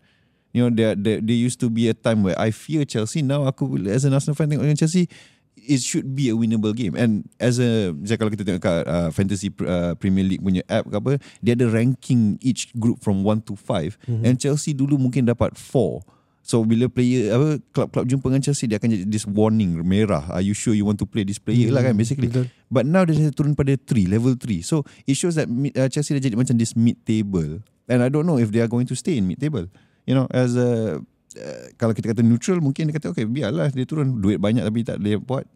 You 0.50 0.66
know, 0.66 0.70
there, 0.74 0.94
there, 0.98 1.20
there 1.22 1.38
used 1.38 1.60
to 1.62 1.70
be 1.70 1.86
a 1.86 1.94
time 1.94 2.26
where 2.26 2.38
I 2.38 2.50
fear 2.50 2.84
Chelsea. 2.84 3.22
Now 3.22 3.46
aku 3.46 3.78
as 3.86 4.02
an 4.02 4.14
Arsenal 4.14 4.34
fan 4.34 4.50
tengok 4.50 4.66
dengan 4.66 4.78
Chelsea, 4.78 5.06
it 5.54 5.80
should 5.82 6.16
be 6.16 6.30
a 6.30 6.34
winnable 6.34 6.74
game. 6.74 6.98
And 6.98 7.28
as 7.38 7.62
a, 7.62 7.94
kalau 8.18 8.34
kita 8.34 8.42
tengok 8.42 8.62
kat 8.62 8.82
uh, 8.88 9.10
Fantasy 9.14 9.54
uh, 9.62 9.94
Premier 9.94 10.26
League 10.26 10.42
punya 10.42 10.66
app 10.66 10.90
ke 10.90 10.96
apa, 10.96 11.12
dia 11.38 11.54
ada 11.54 11.70
ranking 11.70 12.40
each 12.42 12.74
group 12.74 12.98
from 12.98 13.22
1 13.22 13.46
to 13.46 13.54
5. 13.54 13.94
And 14.26 14.34
Chelsea 14.40 14.74
dulu 14.74 14.98
mungkin 14.98 15.30
dapat 15.30 15.54
4. 15.54 16.02
So 16.40 16.64
bila 16.64 16.88
player 16.90 17.36
apa 17.36 17.62
klub-klub 17.70 18.10
jumpa 18.10 18.26
dengan 18.32 18.42
Chelsea 18.42 18.66
dia 18.66 18.80
akan 18.80 18.90
jadi 18.90 19.04
this 19.06 19.28
warning 19.28 19.76
merah. 19.86 20.24
Are 20.32 20.42
you 20.42 20.56
sure 20.56 20.74
you 20.74 20.88
want 20.88 20.98
to 20.98 21.06
play 21.06 21.22
this 21.22 21.38
player 21.38 21.70
lah 21.70 21.84
kan 21.84 21.94
basically. 21.94 22.26
betul. 22.26 22.48
But 22.72 22.88
now 22.88 23.06
dia 23.06 23.14
dah 23.14 23.30
turun 23.30 23.54
pada 23.54 23.76
3, 23.76 24.10
level 24.10 24.34
3. 24.34 24.64
So 24.64 24.82
it 25.06 25.14
shows 25.14 25.38
that 25.38 25.46
uh, 25.46 25.86
Chelsea 25.92 26.16
dah 26.16 26.22
jadi 26.22 26.34
macam 26.34 26.56
this 26.58 26.74
mid 26.74 26.98
table. 27.06 27.62
And 27.86 28.02
I 28.02 28.08
don't 28.10 28.26
know 28.26 28.40
if 28.40 28.50
they 28.50 28.64
are 28.64 28.70
going 28.70 28.88
to 28.88 28.96
stay 28.98 29.20
in 29.20 29.30
mid 29.30 29.38
table. 29.38 29.70
You 30.10 30.18
know, 30.18 30.26
as 30.34 30.58
a 30.58 30.98
uh, 31.38 31.64
kalau 31.78 31.94
kita 31.94 32.10
kata 32.10 32.26
neutral 32.26 32.58
mungkin 32.58 32.90
dia 32.90 32.98
kata 32.98 33.14
okay 33.14 33.22
biarlah 33.22 33.70
dia 33.70 33.86
turun 33.86 34.18
duit 34.18 34.42
banyak 34.42 34.66
tapi 34.66 34.82
tak 34.82 34.98
boleh 34.98 35.22
buat. 35.22 35.46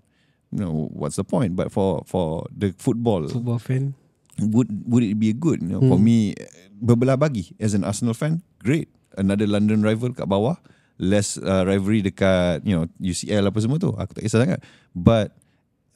You 0.54 0.62
know, 0.62 0.86
what's 0.94 1.18
the 1.18 1.26
point? 1.26 1.58
But 1.58 1.74
for 1.74 2.06
for 2.06 2.46
the 2.54 2.70
football, 2.78 3.26
Football 3.26 3.58
fan. 3.58 3.98
would 4.38 4.70
would 4.86 5.02
it 5.02 5.18
be 5.18 5.34
good? 5.34 5.58
You 5.58 5.74
know, 5.74 5.82
for 5.82 5.98
Hmm. 5.98 6.06
me 6.06 6.18
berbelah 6.78 7.18
bagi 7.18 7.50
as 7.58 7.74
an 7.74 7.82
Arsenal 7.82 8.14
fan, 8.14 8.46
great. 8.62 8.86
Another 9.18 9.50
London 9.50 9.82
rival 9.82 10.14
kat 10.14 10.30
bawah, 10.30 10.54
less 10.94 11.34
uh, 11.42 11.66
rivalry 11.66 12.06
dekat 12.06 12.62
you 12.62 12.78
know 12.78 12.86
UCL 13.02 13.50
apa 13.50 13.58
semua 13.58 13.82
tu. 13.82 13.90
Aku 13.90 14.14
tak 14.14 14.22
kisah 14.22 14.46
sangat. 14.46 14.62
But 14.94 15.34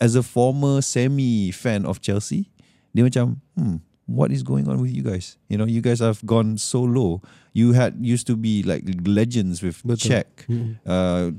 as 0.02 0.18
a 0.18 0.26
former 0.26 0.82
semi 0.82 1.54
fan 1.54 1.86
of 1.86 2.02
Chelsea, 2.02 2.50
dia 2.90 3.06
macam 3.06 3.38
hmm 3.54 3.78
what 4.08 4.32
is 4.32 4.40
going 4.42 4.64
on 4.66 4.80
with 4.80 4.88
you 4.88 5.04
guys? 5.04 5.36
You 5.52 5.60
know, 5.60 5.68
you 5.68 5.84
guys 5.84 6.00
have 6.00 6.24
gone 6.24 6.56
so 6.56 6.80
low. 6.80 7.20
You 7.52 7.76
had 7.76 8.00
used 8.00 8.24
to 8.28 8.36
be 8.40 8.64
like 8.64 8.88
legends 9.04 9.60
with 9.60 9.84
Betul. 9.84 10.00
Czech, 10.24 10.28
Hmm. 10.48 10.80
uh, 10.88 11.36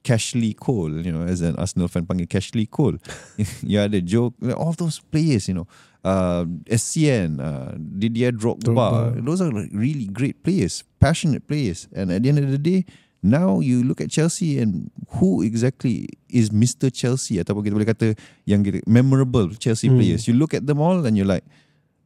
Cashley 0.00 0.56
Cole, 0.56 1.04
you 1.04 1.12
know, 1.12 1.22
as 1.28 1.40
an 1.42 1.56
Arsenal 1.60 1.88
fan 1.88 2.06
panggil 2.06 2.24
Cashley 2.26 2.64
Cole. 2.64 2.96
you 3.62 3.76
had 3.78 3.92
a 3.92 4.00
joke, 4.00 4.32
all 4.56 4.72
those 4.72 5.00
players, 5.00 5.48
you 5.48 5.54
know, 5.60 5.66
uh, 6.04 6.44
SCN, 6.70 7.36
uh, 7.40 7.74
Didier 7.76 8.32
Drogba, 8.32 8.64
Drogba. 8.72 9.24
those 9.24 9.40
are 9.42 9.50
like 9.50 9.70
really 9.74 10.06
great 10.06 10.40
players, 10.42 10.84
passionate 11.00 11.46
players. 11.46 11.88
And 11.92 12.12
at 12.12 12.22
the 12.22 12.28
end 12.30 12.38
of 12.38 12.48
the 12.50 12.58
day, 12.58 12.86
now 13.22 13.58
you 13.60 13.82
look 13.82 14.00
at 14.00 14.08
Chelsea 14.10 14.58
and 14.58 14.88
who 15.18 15.42
exactly 15.42 16.08
is 16.30 16.50
Mr. 16.50 16.88
Chelsea 16.94 17.42
ataupun 17.42 17.66
kita 17.66 17.74
boleh 17.74 17.90
kata 17.90 18.14
yang 18.46 18.62
kita, 18.62 18.86
memorable 18.86 19.50
Chelsea 19.58 19.90
Hmm. 19.90 19.98
players. 19.98 20.30
You 20.30 20.38
look 20.38 20.54
at 20.54 20.64
them 20.64 20.78
all 20.78 21.02
and 21.04 21.18
you're 21.18 21.26
like, 21.26 21.42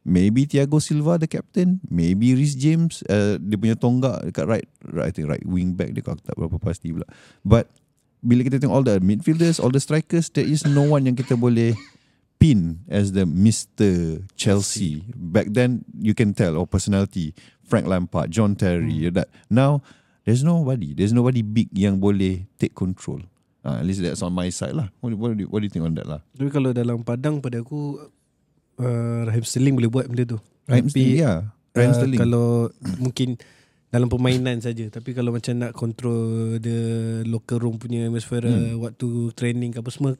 Maybe 0.01 0.49
Thiago 0.49 0.81
Silva 0.81 1.21
the 1.21 1.29
captain. 1.29 1.77
Maybe 1.85 2.33
Rhys 2.33 2.57
James. 2.57 3.05
Uh, 3.05 3.37
Dia 3.37 3.57
punya 3.57 3.77
tonggak 3.77 4.25
Dekat 4.25 4.45
right, 4.49 4.67
right 4.89 5.09
I 5.09 5.11
think 5.13 5.29
right 5.29 5.45
wing 5.45 5.77
back 5.77 5.93
dia 5.93 6.01
Aku 6.01 6.17
tak 6.25 6.33
berapa 6.33 6.57
pasti 6.57 6.89
pula. 6.89 7.05
But 7.45 7.69
Bila 8.21 8.45
kita 8.45 8.61
tengok 8.61 8.73
all 8.73 8.85
the 8.85 8.97
midfielders 9.01 9.61
All 9.61 9.69
the 9.69 9.81
strikers 9.81 10.29
There 10.33 10.45
is 10.45 10.65
no 10.65 10.89
one 10.89 11.05
yang 11.05 11.13
kita 11.13 11.37
boleh 11.37 11.77
Pin 12.41 12.81
As 12.89 13.13
the 13.13 13.29
Mr. 13.29 14.25
Chelsea. 14.33 15.05
Back 15.13 15.53
then 15.53 15.85
You 15.93 16.17
can 16.17 16.33
tell 16.33 16.57
Or 16.57 16.65
personality. 16.65 17.37
Frank 17.61 17.85
Lampard 17.85 18.33
John 18.33 18.57
Terry 18.57 19.05
that. 19.13 19.29
Now 19.53 19.85
There's 20.25 20.41
nobody. 20.41 20.97
There's 20.97 21.13
nobody 21.13 21.45
big 21.45 21.69
Yang 21.73 21.95
boleh 22.01 22.35
Take 22.57 22.73
control. 22.73 23.21
Uh, 23.61 23.77
At 23.77 23.85
least 23.85 24.01
that's 24.01 24.25
on 24.25 24.33
my 24.33 24.49
side 24.49 24.73
lah. 24.73 24.89
What, 25.05 25.13
what, 25.21 25.37
do, 25.37 25.45
you, 25.45 25.49
what 25.49 25.61
do 25.61 25.69
you 25.69 25.73
think 25.73 25.85
on 25.85 25.93
that 25.93 26.09
lah? 26.09 26.25
Tapi 26.33 26.49
kalau 26.49 26.73
dalam 26.73 27.05
padang 27.05 27.37
pada 27.37 27.61
aku 27.61 28.01
uh, 28.79 29.27
Raheem 29.27 29.43
Sterling 29.43 29.75
boleh 29.75 29.91
buat 29.91 30.05
benda 30.07 30.23
tu. 30.23 30.37
Raheem 30.69 30.87
Tapi, 30.87 30.91
Sterling 30.93 31.19
Yeah 31.19 31.39
Raheem 31.71 31.91
uh, 31.91 31.97
Sterling. 31.97 32.19
Kalau 32.19 32.47
mungkin 32.99 33.29
dalam 33.91 34.07
permainan 34.07 34.63
saja. 34.63 34.87
Tapi 34.87 35.11
kalau 35.11 35.35
macam 35.35 35.53
nak 35.59 35.71
control 35.75 36.59
the 36.63 36.79
locker 37.27 37.59
room 37.59 37.75
punya 37.79 38.07
atmosphere 38.07 38.47
Hmm. 38.47 38.79
waktu 38.79 39.35
training 39.35 39.75
ke 39.75 39.83
apa 39.83 39.91
semua 39.91 40.15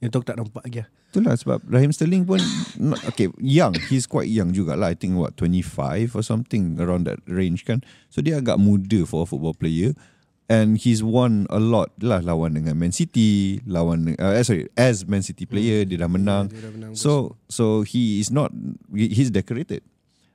yang 0.00 0.08
tu 0.12 0.20
aku 0.20 0.28
tak 0.28 0.40
nampak 0.40 0.64
lagi 0.64 0.84
lah. 0.84 0.88
Itulah 1.14 1.34
sebab 1.38 1.58
Raheem 1.70 1.94
Sterling 1.94 2.26
pun 2.26 2.42
not, 2.76 2.98
okay 3.06 3.30
young. 3.38 3.72
He's 3.86 4.10
quite 4.10 4.26
young 4.26 4.50
jugalah. 4.50 4.90
I 4.90 4.98
think 4.98 5.14
what 5.14 5.38
25 5.38 6.18
or 6.18 6.24
something 6.26 6.74
around 6.82 7.06
that 7.06 7.22
range 7.30 7.62
kan. 7.62 7.86
So 8.10 8.18
dia 8.18 8.42
agak 8.42 8.58
muda 8.58 9.06
for 9.06 9.22
a 9.22 9.28
football 9.28 9.54
player 9.54 9.94
and 10.46 10.76
he's 10.76 11.00
won 11.00 11.48
a 11.48 11.56
lot 11.56 11.88
lah 11.98 12.20
lawan 12.20 12.52
dengan 12.52 12.76
Man 12.76 12.92
City 12.92 13.60
lawan 13.64 14.12
uh, 14.14 14.36
sorry 14.40 14.68
as 14.74 15.04
Man 15.04 15.20
City 15.20 15.44
player 15.44 15.84
dia 15.84 15.96
dah 15.96 16.06
menang. 16.06 16.52
Dia 16.52 16.68
dah 16.68 16.72
menang. 16.72 16.92
So 16.92 17.36
so 17.46 17.80
he 17.82 18.18
is 18.18 18.28
not 18.28 18.52
he- 18.92 19.10
he's 19.10 19.28
decorated. 19.28 19.80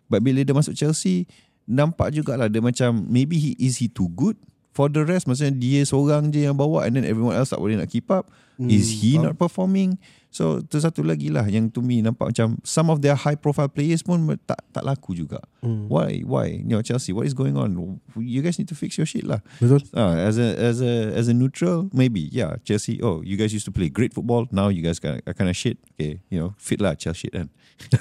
But 0.10 0.22
bila 0.22 0.42
dia 0.42 0.52
masuk 0.52 0.74
Chelsea 0.74 1.30
nampak 1.64 2.10
jugalah 2.12 2.50
dia 2.50 2.60
macam 2.60 3.06
maybe 3.06 3.38
he 3.38 3.52
is 3.56 3.78
he 3.78 3.86
too 3.86 4.10
good? 4.10 4.34
For 4.70 4.88
the 4.88 5.04
rest 5.04 5.28
maksudnya 5.28 5.54
dia 5.54 5.82
seorang 5.84 6.30
je 6.30 6.46
yang 6.46 6.56
bawa 6.56 6.88
and 6.88 6.96
then 6.96 7.06
everyone 7.06 7.36
else 7.36 7.52
tak 7.52 7.60
boleh 7.60 7.76
nak 7.76 7.90
keep 7.90 8.10
up. 8.10 8.30
Is 8.60 8.90
he 9.00 9.16
not 9.22 9.38
performing? 9.38 9.96
So 10.30 10.62
tu 10.62 10.78
satu 10.78 11.02
lagi 11.02 11.34
lah 11.34 11.50
yang 11.50 11.74
to 11.74 11.82
me 11.82 12.06
nampak 12.06 12.30
macam 12.30 12.62
some 12.62 12.94
of 12.94 13.02
their 13.02 13.18
high 13.18 13.34
profile 13.34 13.66
players 13.66 14.06
pun 14.06 14.22
tak 14.46 14.62
tak 14.70 14.86
laku 14.86 15.18
juga. 15.18 15.42
Hmm. 15.66 15.90
Why? 15.90 16.22
Why? 16.22 16.62
You 16.62 16.78
know, 16.78 16.86
Chelsea, 16.86 17.18
what 17.18 17.26
is 17.26 17.34
going 17.34 17.58
on? 17.58 17.74
You 18.14 18.46
guys 18.46 18.62
need 18.62 18.70
to 18.70 18.78
fix 18.78 18.94
your 18.94 19.10
shit 19.10 19.26
lah. 19.26 19.42
Betul. 19.58 19.82
Uh, 19.90 20.22
as 20.22 20.38
a 20.38 20.54
as 20.54 20.86
a 20.86 21.18
as 21.18 21.26
a 21.26 21.34
neutral, 21.34 21.90
maybe 21.90 22.30
yeah. 22.30 22.62
Chelsea. 22.62 23.02
Oh, 23.02 23.26
you 23.26 23.42
guys 23.42 23.50
used 23.50 23.66
to 23.66 23.74
play 23.74 23.90
great 23.90 24.14
football. 24.14 24.46
Now 24.54 24.70
you 24.70 24.86
guys 24.86 25.02
kind 25.02 25.18
of, 25.18 25.34
kind 25.34 25.50
of 25.50 25.58
shit. 25.58 25.82
Okay, 25.98 26.22
you 26.30 26.38
know, 26.38 26.54
fit 26.62 26.78
lah 26.78 26.94
Chelsea 26.94 27.26
shit 27.26 27.34
kan. 27.34 27.50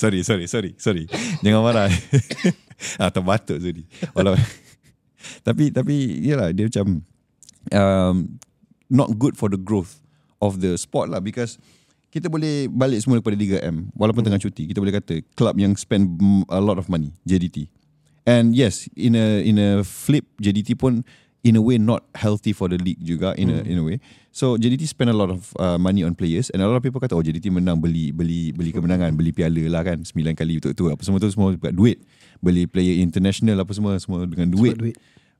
sorry, 0.00 0.20
sorry, 0.20 0.46
sorry, 0.46 0.76
sorry. 0.76 1.08
Jangan 1.40 1.64
marah. 1.64 1.88
ah, 3.00 3.08
terbatuk 3.08 3.56
tadi. 3.56 3.88
Walau 4.12 4.36
tapi 5.46 5.74
tapi 5.74 6.22
yalah 6.22 6.54
dia 6.54 6.70
macam 6.70 7.02
um, 7.74 8.38
not 8.92 9.10
good 9.18 9.34
for 9.34 9.50
the 9.50 9.58
growth 9.58 10.05
of 10.40 10.60
the 10.60 10.76
sport 10.80 11.12
lah. 11.12 11.20
Because 11.20 11.60
kita 12.10 12.32
boleh 12.32 12.70
balik 12.72 13.02
semula 13.04 13.20
kepada 13.20 13.36
Liga 13.36 13.58
M 13.60 13.92
walaupun 13.92 14.24
tengah 14.24 14.40
cuti 14.40 14.70
kita 14.70 14.80
boleh 14.80 14.94
kata 14.96 15.20
club 15.36 15.60
yang 15.60 15.76
spend 15.76 16.16
a 16.48 16.56
lot 16.62 16.80
of 16.80 16.88
money 16.88 17.12
JDT 17.28 17.68
and 18.24 18.56
yes 18.56 18.88
in 18.96 19.12
a 19.12 19.44
in 19.44 19.60
a 19.60 19.84
flip 19.84 20.24
JDT 20.40 20.80
pun 20.80 21.04
in 21.46 21.54
a 21.54 21.62
way 21.62 21.78
not 21.78 22.02
healthy 22.18 22.50
for 22.50 22.66
the 22.66 22.80
league 22.80 22.98
juga 22.98 23.36
in 23.38 23.54
a 23.54 23.62
in 23.62 23.78
a 23.78 23.84
way. 23.86 24.02
So 24.34 24.58
JDT 24.58 24.90
spend 24.90 25.08
a 25.08 25.16
lot 25.16 25.30
of 25.30 25.54
uh, 25.62 25.78
money 25.78 26.02
on 26.02 26.18
players 26.18 26.50
and 26.50 26.58
a 26.60 26.66
lot 26.66 26.74
of 26.74 26.82
people 26.82 26.98
kata 26.98 27.14
oh 27.14 27.22
JDT 27.22 27.54
menang 27.54 27.78
beli 27.78 28.10
beli 28.10 28.50
beli 28.50 28.74
kemenangan 28.74 29.14
beli 29.14 29.30
piala 29.30 29.62
lah 29.70 29.86
kan 29.86 30.02
9 30.02 30.12
kali 30.34 30.58
betul 30.58 30.74
tu 30.74 30.84
apa 30.90 31.00
semua 31.06 31.22
tu 31.22 31.30
semua 31.30 31.54
duit. 31.70 32.02
Beli 32.42 32.66
player 32.66 32.98
international 33.00 33.62
apa 33.62 33.72
semua 33.72 33.96
semua 34.02 34.26
dengan 34.26 34.50
duit, 34.50 34.74
duit. 34.74 34.96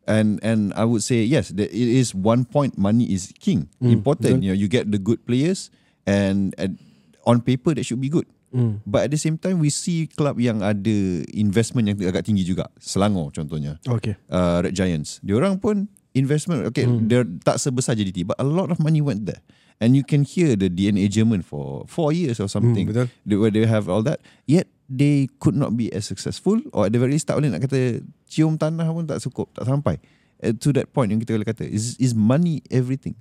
And 0.06 0.38
and 0.40 0.72
I 0.74 0.86
would 0.86 1.02
say 1.02 1.22
yes, 1.26 1.50
that 1.58 1.68
it 1.70 1.88
is 1.90 2.14
one 2.14 2.46
point 2.46 2.78
money 2.78 3.10
is 3.10 3.34
king, 3.42 3.68
important. 3.82 4.42
You 4.42 4.54
know, 4.54 4.58
you 4.58 4.70
get 4.70 4.88
the 4.90 4.98
good 4.98 5.26
players, 5.26 5.68
and, 6.06 6.54
and 6.56 6.78
on 7.26 7.42
paper 7.42 7.74
that 7.74 7.84
should 7.84 8.00
be 8.00 8.08
good. 8.08 8.26
Hmm. 8.54 8.80
But 8.86 9.06
at 9.06 9.10
the 9.10 9.20
same 9.20 9.36
time, 9.36 9.58
we 9.58 9.68
see 9.68 10.06
club 10.06 10.38
yang 10.38 10.62
ada 10.62 11.26
investment 11.34 11.90
yang 11.90 11.98
agak 12.06 12.24
tinggi 12.24 12.46
juga. 12.46 12.70
Selangor 12.78 13.34
contohnya, 13.34 13.76
Okay. 13.84 14.14
uh, 14.30 14.62
Red 14.62 14.72
Giants. 14.72 15.18
Diorang 15.20 15.58
pun 15.58 15.90
investment, 16.16 16.64
okay, 16.64 16.88
dia 17.04 17.26
tak 17.44 17.60
sebesar 17.60 17.92
JDT, 17.98 18.24
but 18.24 18.38
a 18.40 18.46
lot 18.46 18.72
of 18.72 18.80
money 18.80 19.04
went 19.04 19.26
there. 19.28 19.42
And 19.76 19.92
you 19.92 20.00
can 20.02 20.24
hear 20.24 20.56
the 20.56 20.68
DNA 20.68 21.04
German 21.06 21.44
for 21.44 21.84
four 21.84 22.08
years 22.10 22.40
or 22.40 22.48
something. 22.48 22.88
betul. 22.88 23.12
They- 23.28 23.36
where 23.36 23.52
they 23.52 23.68
have 23.68 23.92
all 23.92 24.00
that. 24.08 24.24
Yet 24.48 24.66
they 24.88 25.28
could 25.36 25.52
not 25.52 25.76
be 25.76 25.92
as 25.92 26.06
successful 26.06 26.62
or 26.72 26.86
at 26.86 26.94
the 26.94 27.00
very 27.02 27.12
least 27.12 27.28
tak 27.28 27.36
boleh 27.36 27.52
nak 27.52 27.66
kata 27.66 28.00
cium 28.24 28.56
tanah 28.56 28.88
pun 28.88 29.04
tak 29.04 29.20
cukup, 29.20 29.52
tak 29.52 29.68
sampai. 29.68 30.00
Uh, 30.40 30.52
to 30.56 30.72
that 30.72 30.88
point 30.92 31.12
yang 31.12 31.20
kita 31.20 31.36
boleh 31.36 31.48
kata 31.48 31.64
is 31.64 31.96
is 31.96 32.12
money 32.12 32.60
everything 32.68 33.16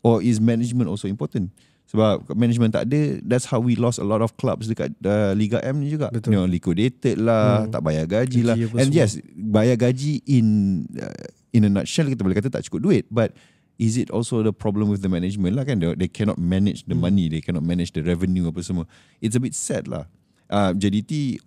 or 0.00 0.20
is 0.20 0.40
management 0.40 0.88
also 0.88 1.04
important? 1.08 1.52
Sebab 1.88 2.36
management 2.36 2.76
tak 2.76 2.84
ada, 2.84 3.16
that's 3.24 3.48
how 3.48 3.56
we 3.56 3.72
lost 3.72 3.96
a 3.96 4.04
lot 4.04 4.20
of 4.20 4.36
clubs 4.36 4.68
dekat 4.68 4.92
uh, 5.02 5.32
Liga 5.32 5.56
M 5.64 5.80
ni 5.80 5.88
juga. 5.88 6.12
Betul. 6.12 6.36
You 6.36 6.36
know, 6.36 6.44
liquidated 6.44 7.16
lah, 7.16 7.64
tak 7.64 7.80
bayar 7.80 8.04
gaji 8.04 8.44
lah. 8.44 8.52
Gaji 8.52 8.64
apa 8.68 8.76
And 8.76 8.88
semua. 8.92 9.00
yes, 9.00 9.10
bayar 9.32 9.76
gaji 9.80 10.20
in 10.24 10.46
uh, 10.94 11.24
in 11.50 11.64
a 11.64 11.70
nutshell 11.72 12.04
kita 12.06 12.20
boleh 12.20 12.36
kata 12.36 12.52
tak 12.52 12.64
cukup 12.68 12.80
duit, 12.84 13.04
but 13.08 13.32
is 13.78 13.94
it 13.96 14.10
also 14.10 14.42
the 14.42 14.52
problem 14.52 14.90
with 14.90 15.00
the 15.00 15.08
management 15.08 15.54
lah 15.54 15.62
kan? 15.62 15.78
They, 15.78 15.94
they 15.94 16.10
cannot 16.10 16.36
manage 16.36 16.84
the 16.84 16.98
money, 16.98 17.30
they 17.30 17.40
cannot 17.40 17.62
manage 17.62 17.94
the 17.94 18.02
revenue 18.02 18.50
apa 18.50 18.60
semua. 18.60 18.84
It's 19.22 19.38
a 19.38 19.42
bit 19.42 19.54
sad 19.54 19.86
lah. 19.86 20.10
Uh, 20.50 20.74
JDT 20.74 21.38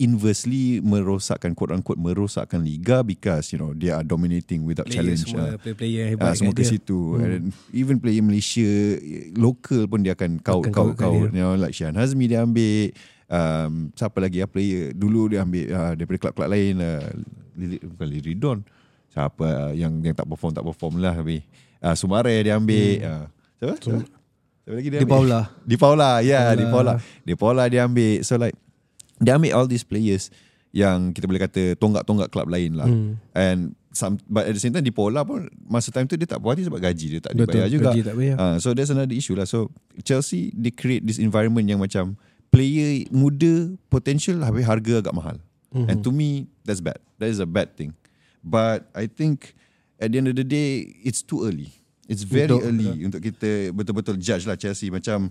inversely 0.00 0.80
merosakkan 0.80 1.52
quote 1.52 1.76
unquote 1.76 2.00
merosakkan 2.00 2.64
liga 2.64 3.04
because 3.04 3.52
you 3.52 3.60
know 3.60 3.76
they 3.76 3.92
are 3.92 4.00
dominating 4.00 4.64
without 4.64 4.88
Player 4.88 5.12
challenge. 5.12 5.28
semua 5.28 5.44
uh, 5.44 5.60
player-player 5.60 6.04
Ah, 6.08 6.10
hebat 6.16 6.32
semua 6.40 6.56
kat 6.56 6.64
ke 6.64 6.72
situ 6.72 6.96
hmm. 6.96 7.20
and 7.20 7.44
even 7.76 8.00
player 8.00 8.24
Malaysia 8.24 8.96
local 9.36 9.84
pun 9.84 10.00
dia 10.00 10.16
akan 10.16 10.40
kat 10.40 10.56
kaut 10.72 10.96
dia. 10.96 11.28
you 11.36 11.44
know 11.44 11.52
like 11.52 11.76
Syahan 11.76 12.00
Hazmi 12.00 12.32
dia 12.32 12.40
ambil 12.40 12.96
um, 13.28 13.92
siapa 13.92 14.18
lagi 14.24 14.40
ya 14.40 14.48
player 14.48 14.96
dulu 14.96 15.36
dia 15.36 15.44
ambil 15.44 15.68
uh, 15.68 15.92
daripada 15.92 16.16
klub-klub 16.16 16.48
lain 16.48 16.74
uh, 16.80 17.04
bukan 17.92 18.08
Liridon 18.08 18.58
siapa 19.12 19.68
uh, 19.68 19.72
yang 19.76 20.00
yang 20.00 20.16
tak 20.16 20.24
perform 20.24 20.56
tak 20.56 20.64
perform 20.64 20.96
lah 20.96 21.12
tapi 21.12 21.44
uh, 21.82 21.94
Sumare 21.96 22.34
dia 22.44 22.56
ambil 22.56 23.00
hmm. 23.00 23.08
uh, 23.08 23.24
siapa? 23.60 23.74
siapa? 23.80 24.02
siapa 24.64 24.74
lagi 24.76 24.88
dia 24.88 25.00
Di? 25.02 25.08
Paula. 25.08 25.40
Di 25.66 25.76
Paula 25.76 26.10
ya 26.20 26.28
yeah, 26.30 26.46
di 26.54 26.64
Paula. 26.68 26.94
Di 27.24 27.34
Paula 27.34 27.62
dia 27.66 27.88
ambil 27.88 28.22
so 28.22 28.36
like 28.36 28.56
dia 29.20 29.36
ambil 29.36 29.52
all 29.56 29.68
these 29.68 29.84
players 29.84 30.32
yang 30.70 31.10
kita 31.10 31.26
boleh 31.26 31.42
kata 31.42 31.74
tonggak-tonggak 31.76 32.30
klub 32.30 32.46
lain 32.46 32.78
lah 32.78 32.86
Hmm. 32.86 33.18
and 33.34 33.74
some 33.90 34.22
but 34.30 34.46
at 34.46 34.54
the 34.54 34.62
same 34.62 34.70
time 34.70 34.86
di 34.86 34.94
Paula 34.94 35.26
pun 35.26 35.50
masa 35.66 35.90
time 35.90 36.06
tu 36.06 36.14
dia 36.14 36.26
tak 36.30 36.38
puas 36.38 36.54
hati 36.54 36.70
sebab 36.70 36.78
gaji 36.78 37.18
dia 37.18 37.20
tak 37.20 37.34
Betul, 37.34 37.58
dibayar 37.58 37.68
juga 37.68 37.90
gaji 37.90 38.00
tak 38.06 38.14
bayar. 38.14 38.36
Uh, 38.38 38.56
so 38.62 38.70
that's 38.70 38.90
another 38.90 39.14
issue 39.14 39.34
lah. 39.34 39.46
So 39.46 39.74
Chelsea 40.06 40.54
they 40.54 40.70
create 40.70 41.02
this 41.02 41.18
environment 41.18 41.66
yang 41.66 41.82
macam 41.82 42.14
player 42.54 43.06
muda 43.10 43.74
potential 43.90 44.38
tapi 44.38 44.62
harga 44.62 45.02
agak 45.02 45.14
mahal. 45.14 45.36
Mm-hmm. 45.74 45.90
And 45.90 45.96
to 46.06 46.10
me 46.14 46.46
that's 46.62 46.78
bad. 46.78 47.02
That 47.18 47.34
is 47.34 47.42
a 47.42 47.50
bad 47.50 47.74
thing. 47.74 47.98
But 48.46 48.86
I 48.94 49.10
think 49.10 49.58
at 50.00 50.08
the 50.08 50.16
end 50.18 50.28
of 50.32 50.34
the 50.34 50.46
day 50.46 50.88
it's 51.04 51.20
too 51.20 51.44
early. 51.44 51.70
It's 52.10 52.26
very 52.26 52.50
Betul, 52.50 52.66
early 52.66 53.06
untuk 53.06 53.22
kita 53.22 53.70
betul-betul 53.70 54.18
judge 54.18 54.48
lah 54.48 54.58
Chelsea 54.58 54.90
macam 54.90 55.30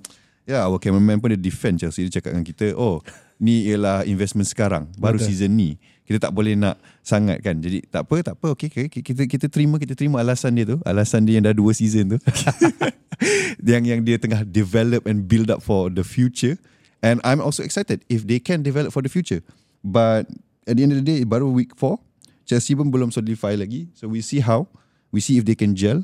Ya, 0.49 0.65
yeah, 0.65 0.65
our 0.65 0.81
cameraman 0.81 1.21
pun 1.21 1.29
dia 1.29 1.37
defend 1.37 1.77
Chelsea. 1.77 2.09
Dia 2.09 2.17
cakap 2.17 2.33
dengan 2.33 2.41
kita, 2.41 2.73
oh, 2.73 3.05
ni 3.37 3.69
ialah 3.69 4.01
investment 4.09 4.49
sekarang. 4.49 4.89
Baru 4.97 5.21
Betul. 5.21 5.29
season 5.29 5.53
ni. 5.53 5.77
Kita 6.09 6.25
tak 6.25 6.33
boleh 6.33 6.57
nak 6.57 6.81
sangat 7.05 7.45
kan. 7.45 7.61
Jadi 7.61 7.85
tak 7.85 8.09
apa, 8.09 8.25
tak 8.25 8.33
apa. 8.33 8.57
Okay, 8.57 8.65
okay. 8.65 8.89
Kita, 8.89 9.29
kita 9.29 9.45
terima, 9.45 9.77
kita 9.77 9.93
terima 9.93 10.25
alasan 10.25 10.57
dia 10.57 10.65
tu. 10.65 10.81
Alasan 10.81 11.29
dia 11.29 11.37
yang 11.37 11.45
dah 11.45 11.53
dua 11.53 11.69
season 11.77 12.17
tu. 12.17 12.19
yang 13.69 13.85
yang 13.85 14.01
dia 14.01 14.17
tengah 14.17 14.41
develop 14.41 15.05
and 15.05 15.29
build 15.29 15.53
up 15.53 15.61
for 15.61 15.93
the 15.93 16.01
future. 16.01 16.57
And 17.05 17.21
I'm 17.21 17.45
also 17.45 17.61
excited 17.61 18.01
if 18.09 18.25
they 18.25 18.41
can 18.41 18.65
develop 18.65 18.89
for 18.89 19.05
the 19.05 19.11
future. 19.13 19.45
But 19.85 20.25
at 20.65 20.81
the 20.81 20.81
end 20.81 20.97
of 20.97 20.99
the 20.99 21.05
day, 21.05 21.29
baru 21.29 21.53
week 21.53 21.77
4. 21.77 22.08
Chelsea 22.49 22.73
pun 22.73 22.89
belum 22.89 23.13
solidify 23.13 23.53
lagi. 23.53 23.93
So 23.93 24.09
we 24.09 24.25
see 24.25 24.41
how. 24.41 24.65
We 25.13 25.21
see 25.21 25.37
if 25.37 25.45
they 25.45 25.53
can 25.53 25.77
gel. 25.77 26.01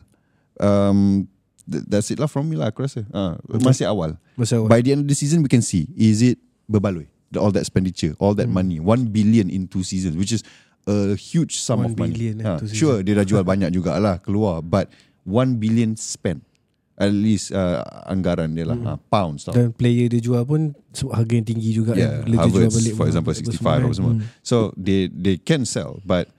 Um, 0.62 1.26
th- 1.66 1.86
that's 1.90 2.14
it 2.14 2.22
lah 2.22 2.30
from 2.30 2.54
me 2.54 2.62
lah 2.62 2.70
aku 2.70 2.86
rasa. 2.86 3.02
Uh, 3.10 3.34
masih 3.58 3.90
awal. 3.90 4.14
Masa 4.38 4.62
awal. 4.62 4.70
By 4.70 4.86
the 4.86 4.94
end 4.94 5.02
of 5.06 5.10
the 5.10 5.18
season, 5.18 5.42
we 5.42 5.50
can 5.50 5.66
see 5.66 5.90
is 5.98 6.22
it 6.22 6.38
berbaloi 6.70 7.10
the, 7.34 7.42
all 7.42 7.50
that 7.50 7.66
expenditure, 7.66 8.14
all 8.22 8.34
that 8.38 8.50
money, 8.50 8.80
one 8.80 9.10
billion 9.10 9.50
in 9.50 9.66
two 9.68 9.82
seasons, 9.82 10.14
which 10.18 10.32
is 10.32 10.46
a 10.86 11.18
huge 11.18 11.58
sum 11.58 11.82
of 11.82 11.98
money. 11.98 12.14
billion, 12.14 12.38
two 12.62 12.70
sure, 12.70 13.02
dia 13.02 13.18
dah 13.18 13.26
jual 13.26 13.42
banyak 13.42 13.74
jugalah 13.74 14.22
keluar, 14.22 14.62
but 14.62 14.90
one 15.26 15.58
billion 15.58 15.98
spent 15.98 16.46
at 16.96 17.12
least 17.12 17.52
uh, 17.52 17.84
anggaran 18.08 18.56
dia 18.56 18.64
lah, 18.64 18.78
uh, 18.96 18.98
pounds 19.12 19.44
tau. 19.44 19.52
Dan 19.52 19.76
player 19.76 20.08
dia 20.08 20.24
jual 20.24 20.48
pun 20.48 20.72
harga 21.12 21.34
yang 21.36 21.44
tinggi 21.44 21.76
juga 21.76 21.92
Yeah, 21.92 22.24
kan. 22.24 22.32
Bila 22.32 22.36
dia 22.48 22.52
jual 22.56 22.72
balik 22.72 22.94
for 22.96 23.06
example, 23.12 23.34
apa 23.36 23.44
65 23.44 23.60
semua 23.60 23.72
apa 23.76 23.84
kan. 23.84 23.92
semua. 23.92 24.14
Hmm. 24.16 24.24
So 24.40 24.72
they 24.80 25.12
they 25.12 25.36
can 25.36 25.68
sell, 25.68 26.00
but 26.08 26.32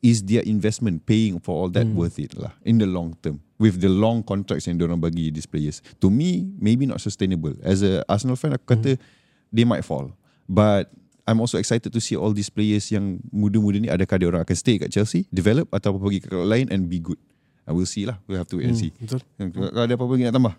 is 0.00 0.24
their 0.24 0.44
investment 0.44 1.04
paying 1.04 1.40
for 1.40 1.56
all 1.56 1.70
Hmm. 1.72 1.76
that 1.80 1.88
worth 1.92 2.18
it 2.18 2.36
lah 2.36 2.52
in 2.62 2.76
the 2.76 2.86
long 2.86 3.16
term 3.20 3.40
with 3.56 3.80
the 3.80 3.88
long 3.88 4.20
contracts 4.20 4.68
yang 4.68 4.76
diorang 4.76 5.00
bagi 5.00 5.32
these 5.32 5.48
players? 5.48 5.80
To 5.98 6.08
me, 6.08 6.44
maybe 6.56 6.84
not 6.84 7.00
sustainable. 7.00 7.56
As 7.64 7.80
a 7.80 8.04
Arsenal 8.06 8.36
fan, 8.36 8.52
aku 8.52 8.76
kata 8.76 9.00
they 9.48 9.64
might 9.64 9.82
fall, 9.82 10.12
but 10.46 10.92
I'm 11.26 11.42
also 11.42 11.58
excited 11.58 11.90
to 11.90 11.98
see 11.98 12.14
all 12.14 12.30
these 12.30 12.46
players 12.46 12.86
yang 12.88 13.18
muda-muda 13.34 13.82
ni 13.82 13.90
adakah 13.90 14.14
dia 14.14 14.30
orang 14.30 14.46
akan 14.46 14.54
stay 14.54 14.78
kat 14.78 14.94
Chelsea, 14.94 15.26
develop 15.34 15.66
atau 15.74 15.98
pergi 15.98 16.22
ke 16.22 16.30
klub 16.30 16.46
lain 16.46 16.70
and 16.70 16.86
be 16.86 17.02
good. 17.02 17.18
I 17.66 17.74
will 17.74 17.88
see 17.88 18.06
lah. 18.06 18.22
We 18.30 18.38
have 18.38 18.46
to 18.54 18.62
wait 18.62 18.70
and 18.70 18.78
see. 18.78 18.94
Betul. 18.94 19.26
Kalau 19.42 19.82
ada 19.82 19.94
apa-apa 19.98 20.12
lagi 20.14 20.24
nak 20.30 20.34
tambah? 20.38 20.54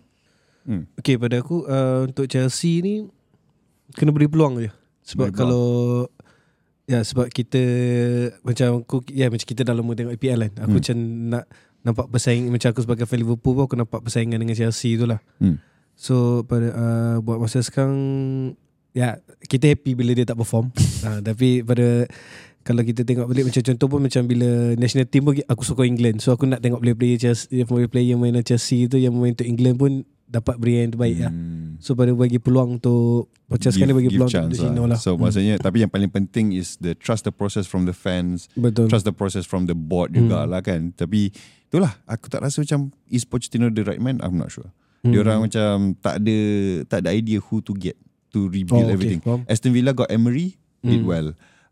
Hmm. 0.68 0.84
Okay 1.00 1.16
pada 1.16 1.40
aku 1.40 1.64
uh, 1.64 2.04
Untuk 2.04 2.28
Chelsea 2.28 2.84
ni 2.84 3.08
Kena 3.96 4.12
beri 4.12 4.28
peluang 4.28 4.60
je 4.60 4.68
Sebab 5.08 5.32
peluang. 5.32 6.12
Ya 6.88 7.04
sebab 7.04 7.28
kita 7.28 7.60
Macam 8.42 8.82
aku 8.82 9.04
Ya 9.12 9.28
macam 9.28 9.44
kita 9.44 9.68
dah 9.68 9.76
lama 9.76 9.92
tengok 9.92 10.16
EPL 10.16 10.40
kan 10.40 10.54
Aku 10.64 10.72
Hmm. 10.72 10.78
macam 10.80 10.96
nak 11.30 11.44
Nampak 11.84 12.08
persaing 12.08 12.48
Macam 12.48 12.72
aku 12.72 12.82
sebagai 12.82 13.04
fan 13.04 13.20
Liverpool 13.20 13.54
pun 13.54 13.64
Aku 13.68 13.76
nampak 13.76 14.00
persaingan 14.02 14.40
dengan 14.40 14.56
Chelsea 14.56 14.96
tu 14.96 15.04
lah 15.04 15.20
Hmm. 15.38 15.60
So 16.00 16.48
pada 16.48 16.68
uh, 16.72 17.16
Buat 17.20 17.44
masa 17.44 17.60
sekarang 17.60 18.00
Ya 18.96 19.20
Kita 19.44 19.68
happy 19.68 19.94
bila 19.94 20.16
dia 20.16 20.24
tak 20.24 20.40
perform 20.40 20.72
uh, 21.04 21.20
Tapi 21.28 21.62
pada 21.62 22.08
kalau 22.68 22.84
kita 22.84 23.08
tengok 23.08 23.32
balik 23.32 23.48
macam 23.48 23.64
contoh 23.64 23.88
pun 23.88 24.04
macam 24.04 24.28
bila 24.28 24.76
national 24.76 25.08
team 25.08 25.24
pun 25.24 25.40
aku 25.40 25.64
suka 25.64 25.88
England. 25.88 26.20
So 26.20 26.36
aku 26.36 26.52
nak 26.52 26.60
tengok 26.60 26.84
player-player 26.84 27.16
Chelsea, 27.16 27.64
player-player 27.64 28.20
main 28.20 28.36
Chelsea 28.44 28.92
tu 28.92 29.00
yang 29.00 29.16
main 29.16 29.32
untuk 29.32 29.48
England 29.48 29.80
pun 29.80 29.92
dapat 30.28 30.60
beri 30.60 30.84
yang 30.84 30.92
terbaik 30.92 31.18
lah. 31.18 31.32
Hmm. 31.32 31.80
So 31.80 31.96
pada 31.96 32.12
bagi 32.12 32.36
peluang 32.36 32.78
untuk 32.78 33.32
sekarang 33.48 33.88
dia 33.88 33.96
bagi 33.96 34.12
peluang 34.12 34.28
untuk 34.28 34.60
Cino 34.60 34.84
lah. 34.84 35.00
So 35.00 35.16
maksudnya 35.16 35.56
tapi 35.58 35.82
yang 35.82 35.90
paling 35.90 36.12
penting 36.12 36.52
is 36.52 36.76
the 36.78 36.92
trust 36.94 37.24
the 37.24 37.32
process 37.32 37.64
from 37.64 37.88
the 37.88 37.96
fans, 37.96 38.52
Betul. 38.54 38.92
trust 38.92 39.08
the 39.08 39.16
process 39.16 39.48
from 39.48 39.66
the 39.66 39.74
board 39.74 40.12
Hmm. 40.12 40.28
juga 40.28 40.44
lah 40.44 40.60
kan. 40.60 40.92
Tapi 40.92 41.32
itulah 41.66 41.96
aku 42.04 42.28
tak 42.28 42.44
rasa 42.44 42.60
macam 42.60 42.92
is 43.08 43.24
Pochettino 43.24 43.72
the 43.72 43.82
right 43.82 44.04
man? 44.04 44.20
I'm 44.20 44.36
not 44.36 44.52
sure. 44.52 44.68
Hmm. 45.08 45.16
Dia 45.16 45.24
orang 45.24 45.48
macam 45.48 45.96
tak 45.98 46.20
ada 46.20 46.38
tak 46.92 47.08
ada 47.08 47.10
idea 47.16 47.40
who 47.40 47.64
to 47.64 47.72
get 47.72 47.96
to 48.36 48.52
rebuild 48.52 48.84
Oh, 48.84 48.92
okay, 48.92 48.96
everything. 49.00 49.22
faham. 49.24 49.48
Aston 49.48 49.72
Villa 49.72 49.96
got 49.96 50.12
Emery 50.12 50.60
did 50.84 51.02
Hmm. 51.02 51.08
well. 51.08 51.28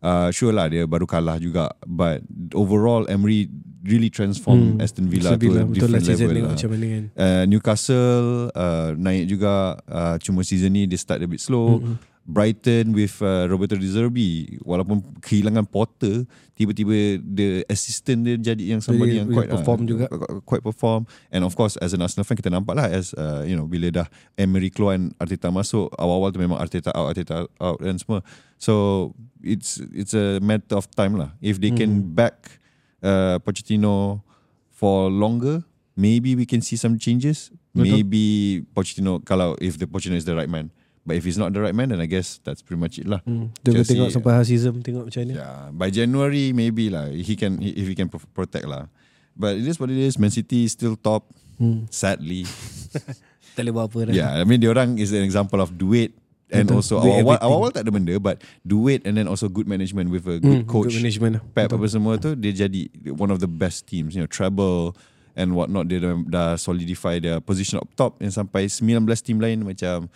Uh, 0.05 0.29
sure 0.29 0.53
lah 0.53 0.69
dia 0.69 0.85
baru 0.85 1.09
kalah 1.09 1.41
juga 1.41 1.73
but 1.89 2.21
overall 2.53 3.09
Emery 3.09 3.49
really 3.81 4.09
transform 4.09 4.77
Hmm, 4.77 4.81
Aston 4.81 5.09
Villa, 5.09 5.33
to 5.33 5.45
a 5.45 5.49
lah 5.49 5.65
different 5.65 6.05
level 6.05 6.29
lah. 6.41 6.49
macam 6.53 6.69
mana 6.73 6.85
kan. 6.89 7.03
Uh, 7.13 7.43
Newcastle 7.49 8.29
uh, 8.53 8.89
naik 8.97 9.29
juga 9.29 9.81
uh, 9.85 10.15
cuma 10.21 10.41
season 10.41 10.73
ni 10.73 10.85
dia 10.85 10.97
start 10.97 11.21
a 11.21 11.27
bit 11.29 11.41
slow. 11.41 11.81
Mm-hmm. 11.81 11.95
Brighton 12.25 12.89
with 12.91 13.21
uh, 13.21 13.45
Roberto 13.45 13.77
De 13.77 13.85
Zerbi 13.85 14.57
walaupun 14.65 14.97
kehilangan 15.21 15.61
Potter 15.63 16.25
tiba-tiba 16.57 17.21
the 17.21 17.61
assistant 17.69 18.25
dia 18.25 18.33
jadi 18.35 18.73
yang 18.73 18.81
somebody 18.81 19.13
Dia- 19.13 19.21
yang 19.21 19.29
quite 19.29 19.45
perform 19.47 19.79
uh, 19.79 19.85
juga. 19.85 20.05
quite- 20.41 20.65
perform 20.65 21.01
and 21.29 21.45
of 21.45 21.53
course 21.53 21.77
as 21.77 21.93
an 21.93 22.01
Arsenal 22.01 22.25
fan 22.25 22.33
kita 22.33 22.49
nampak 22.49 22.73
lah 22.73 22.89
as 22.89 23.13
uh, 23.13 23.45
you 23.45 23.53
know 23.53 23.69
bila 23.69 23.93
dah 23.93 24.07
Emery 24.35 24.73
keluar 24.73 24.97
and 24.97 25.13
Arteta 25.15 25.53
masuk 25.53 25.93
awal-awal 25.95 26.33
tu 26.33 26.41
memang 26.41 26.57
Arteta 26.57 26.89
out 26.91 27.13
Arteta 27.13 27.45
out 27.61 27.77
dan 27.77 28.01
semua 28.01 28.25
so 28.57 29.13
it's 29.45 29.77
it's 29.93 30.17
a 30.17 30.41
matter 30.41 30.73
of 30.73 30.89
time 30.91 31.13
lah 31.15 31.29
if 31.39 31.61
they 31.61 31.69
can 31.69 32.01
Mm-hmm. 32.01 32.17
back 32.17 32.57
uh, 33.05 33.37
Pochettino 33.37 34.25
for 34.73 35.13
longer 35.13 35.61
maybe 35.93 36.33
we 36.33 36.49
can 36.49 36.59
see 36.59 36.75
some 36.75 36.97
changes 36.97 37.53
Betul. 37.69 38.01
maybe 38.01 38.25
Pochettino 38.73 39.21
kalau 39.21 39.53
if 39.61 39.77
the 39.77 39.85
Pochettino 39.85 40.17
is 40.17 40.25
the 40.25 40.33
right 40.33 40.49
man 40.49 40.73
but 41.05 41.13
if 41.13 41.23
he's 41.23 41.37
not 41.37 41.49
the 41.49 41.61
right 41.61 41.71
man 41.71 41.87
then 41.87 41.97
I 41.97 42.05
guess 42.05 42.41
that's 42.41 42.59
pretty 42.59 42.81
much 42.81 42.97
it 42.97 43.05
lah 43.05 43.21
Hmm. 43.21 43.53
Chelsea- 43.61 43.93
tengok 43.93 44.09
sampai 44.11 44.31
half 44.33 44.45
season 44.45 44.81
tengok 44.81 45.07
macam 45.07 45.21
mana. 45.21 45.33
Yeah, 45.35 45.59
by 45.71 45.87
January 45.87 46.51
maybe 46.51 46.89
lah 46.89 47.07
he 47.07 47.33
can 47.33 47.57
he- 47.57 47.73
if 47.73 47.85
he 47.85 47.93
can 47.93 48.07
pro- 48.07 48.25
protect 48.33 48.65
lah. 48.65 48.89
But 49.31 49.55
it 49.55 49.65
is 49.65 49.75
what 49.75 49.87
it 49.87 49.97
is. 49.97 50.15
Man 50.15 50.29
City 50.29 50.63
is 50.63 50.71
still 50.71 50.95
top. 50.95 51.27
Hmm. 51.55 51.87
Sadly, 51.87 52.43
Tak 53.55 53.63
boleh 53.63 53.71
buat 53.71 53.85
apa 53.87 53.99
dah. 54.07 54.13
yeah. 54.13 54.31
I 54.35 54.43
mean, 54.43 54.59
diorang 54.59 54.99
is 54.99 55.11
an 55.11 55.23
example 55.23 55.59
of 55.59 55.71
duit 55.71 56.11
and 56.47 56.67
Betul. 56.67 56.75
also 56.77 56.95
Do 56.99 57.07
awal 57.09 57.35
everything. 57.35 57.47
awal 57.47 57.69
tak 57.69 57.81
ada 57.83 57.91
benda, 57.91 58.15
but 58.17 58.37
duit 58.61 59.03
and 59.03 59.15
then 59.15 59.25
also 59.25 59.47
good 59.47 59.63
management 59.63 60.07
with 60.07 60.23
a 60.25 60.37
Hmm, 60.37 60.43
good 60.43 60.63
coach. 60.65 60.91
Good 60.91 60.99
management 60.99 61.31
lah. 61.39 61.43
Pep 61.53 61.67
Betul. 61.67 61.79
apa 61.79 61.85
semua 61.89 62.13
tu 62.15 62.31
dia 62.33 62.51
jadi 62.53 62.87
one 63.11 63.27
of 63.27 63.39
the 63.39 63.47
best 63.47 63.87
teams, 63.87 64.11
you 64.11 64.19
know, 64.19 64.27
treble 64.27 64.91
and 65.33 65.51
whatnot 65.51 65.87
dia 65.87 65.99
dah, 65.99 66.15
dah 66.21 66.49
solidify 66.55 67.17
their 67.17 67.39
position 67.39 67.75
up 67.75 67.87
top 67.93 68.19
and 68.19 68.29
sampai 68.29 68.67
19 68.67 68.83
team 69.21 69.39
lain 69.39 69.63
macam 69.63 70.07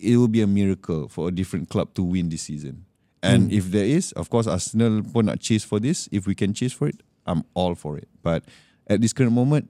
it 0.00 0.16
will 0.16 0.28
be 0.30 0.40
a 0.40 0.46
miracle 0.46 1.08
for 1.08 1.28
a 1.28 1.32
different 1.32 1.68
club 1.68 1.94
to 1.94 2.02
win 2.02 2.28
this 2.28 2.42
season. 2.42 2.84
And 3.22 3.52
if 3.52 3.70
there 3.74 3.84
is, 3.84 4.12
of 4.12 4.30
course 4.30 4.46
Arsenal 4.46 5.02
pun 5.02 5.26
nak 5.26 5.42
chase 5.42 5.66
for 5.66 5.82
this. 5.82 6.08
If 6.14 6.26
we 6.26 6.38
can 6.38 6.54
chase 6.54 6.72
for 6.72 6.86
it, 6.86 7.02
I'm 7.26 7.42
all 7.54 7.74
for 7.74 7.98
it. 7.98 8.06
But 8.22 8.46
at 8.86 9.02
this 9.02 9.12
current 9.12 9.34
moment, 9.34 9.68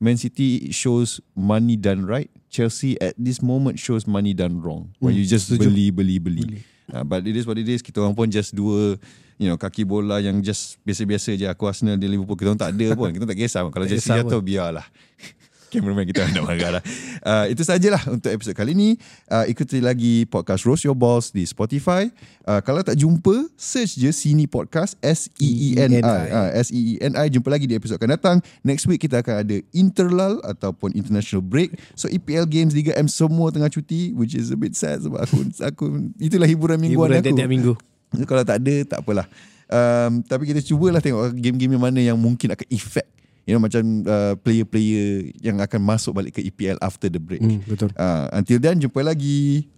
Man 0.00 0.16
City 0.16 0.72
shows 0.72 1.20
money 1.36 1.76
done 1.76 2.04
right. 2.04 2.30
Chelsea 2.50 2.98
at 2.98 3.14
this 3.14 3.38
moment 3.38 3.78
shows 3.78 4.06
money 4.10 4.34
done 4.34 4.58
wrong. 4.58 4.90
When 4.98 5.14
you 5.14 5.22
just 5.22 5.46
setuju. 5.46 5.70
beli, 5.70 5.86
beli, 5.90 6.18
beli. 6.18 6.44
Uh, 6.90 7.04
but 7.04 7.22
it 7.26 7.36
is 7.36 7.46
what 7.46 7.58
it 7.58 7.68
is. 7.68 7.78
Kita 7.78 8.02
orang 8.02 8.18
pun 8.18 8.26
just 8.26 8.50
dua 8.50 8.98
you 9.38 9.46
know 9.46 9.54
kaki 9.54 9.86
bola 9.86 10.18
yang 10.18 10.42
just 10.42 10.82
biasa-biasa 10.82 11.38
je. 11.38 11.46
Aku 11.46 11.70
Arsenal 11.70 11.94
dia 11.94 12.10
Liverpool. 12.10 12.34
Kita 12.34 12.50
orang 12.50 12.60
tak 12.60 12.74
ada 12.74 12.98
pun. 12.98 13.14
Kita 13.14 13.24
tak 13.28 13.38
kisah. 13.38 13.62
Kalau 13.70 13.86
Chelsea 13.86 14.10
jatuh 14.10 14.42
biarlah. 14.42 14.84
Cameraman 15.70 16.02
kita 16.02 16.26
nak 16.34 16.50
marah 16.50 16.70
lah. 16.78 16.82
Uh, 17.22 17.46
itu 17.46 17.62
sajalah 17.62 18.02
untuk 18.10 18.26
episod 18.26 18.50
kali 18.52 18.74
ni. 18.74 18.98
Uh, 19.30 19.46
ikuti 19.46 19.78
lagi 19.78 20.26
podcast 20.26 20.66
Roast 20.66 20.82
Your 20.82 20.98
Balls 20.98 21.30
di 21.30 21.46
Spotify. 21.46 22.10
Uh, 22.42 22.58
kalau 22.58 22.82
tak 22.82 22.98
jumpa, 22.98 23.46
search 23.54 23.94
je 23.94 24.10
Sini 24.10 24.50
Podcast 24.50 24.98
S-E-E-N-I. 24.98 26.02
Uh, 26.02 26.50
S-E-E-N-I. 26.58 27.26
Jumpa 27.30 27.48
lagi 27.54 27.70
di 27.70 27.78
episod 27.78 27.94
akan 27.94 28.18
datang. 28.18 28.36
Next 28.66 28.90
week 28.90 29.06
kita 29.06 29.22
akan 29.22 29.46
ada 29.46 29.56
Interlal 29.70 30.42
ataupun 30.42 30.90
International 30.98 31.40
Break. 31.40 31.78
So 31.94 32.10
EPL 32.10 32.50
Games 32.50 32.74
Liga 32.74 32.90
M 32.98 33.06
semua 33.06 33.54
tengah 33.54 33.70
cuti 33.70 34.10
which 34.18 34.34
is 34.34 34.50
a 34.50 34.58
bit 34.58 34.74
sad 34.74 35.06
sebab 35.06 35.22
aku 35.22 35.38
aku 35.70 35.84
itulah 36.18 36.50
hiburan 36.50 36.82
mingguan 36.82 37.14
Hiburan 37.14 37.22
aku. 37.22 37.26
tiap-tiap 37.30 37.50
minggu. 37.50 37.72
So, 38.10 38.26
Kalau 38.26 38.42
tak 38.42 38.58
ada 38.58 38.74
tak 38.82 38.98
apalah. 39.06 39.30
Um, 39.70 40.26
tapi 40.26 40.50
kita 40.50 40.58
cubalah 40.66 40.98
tengok 40.98 41.30
game-game 41.38 41.78
yang 41.78 41.84
mana 41.86 42.00
yang 42.02 42.18
mungkin 42.18 42.50
akan 42.50 42.66
effect 42.74 43.19
you 43.44 43.52
know 43.56 43.62
macam 43.62 44.04
uh, 44.04 44.34
player-player 44.40 45.32
yang 45.40 45.58
akan 45.60 45.80
masuk 45.80 46.12
balik 46.16 46.38
ke 46.38 46.44
EPL 46.44 46.80
after 46.80 47.08
the 47.08 47.20
break. 47.20 47.40
Hmm, 47.40 47.64
betul. 47.64 47.90
Uh, 47.96 48.28
until 48.36 48.58
then 48.60 48.80
jumpa 48.80 49.00
lagi. 49.04 49.68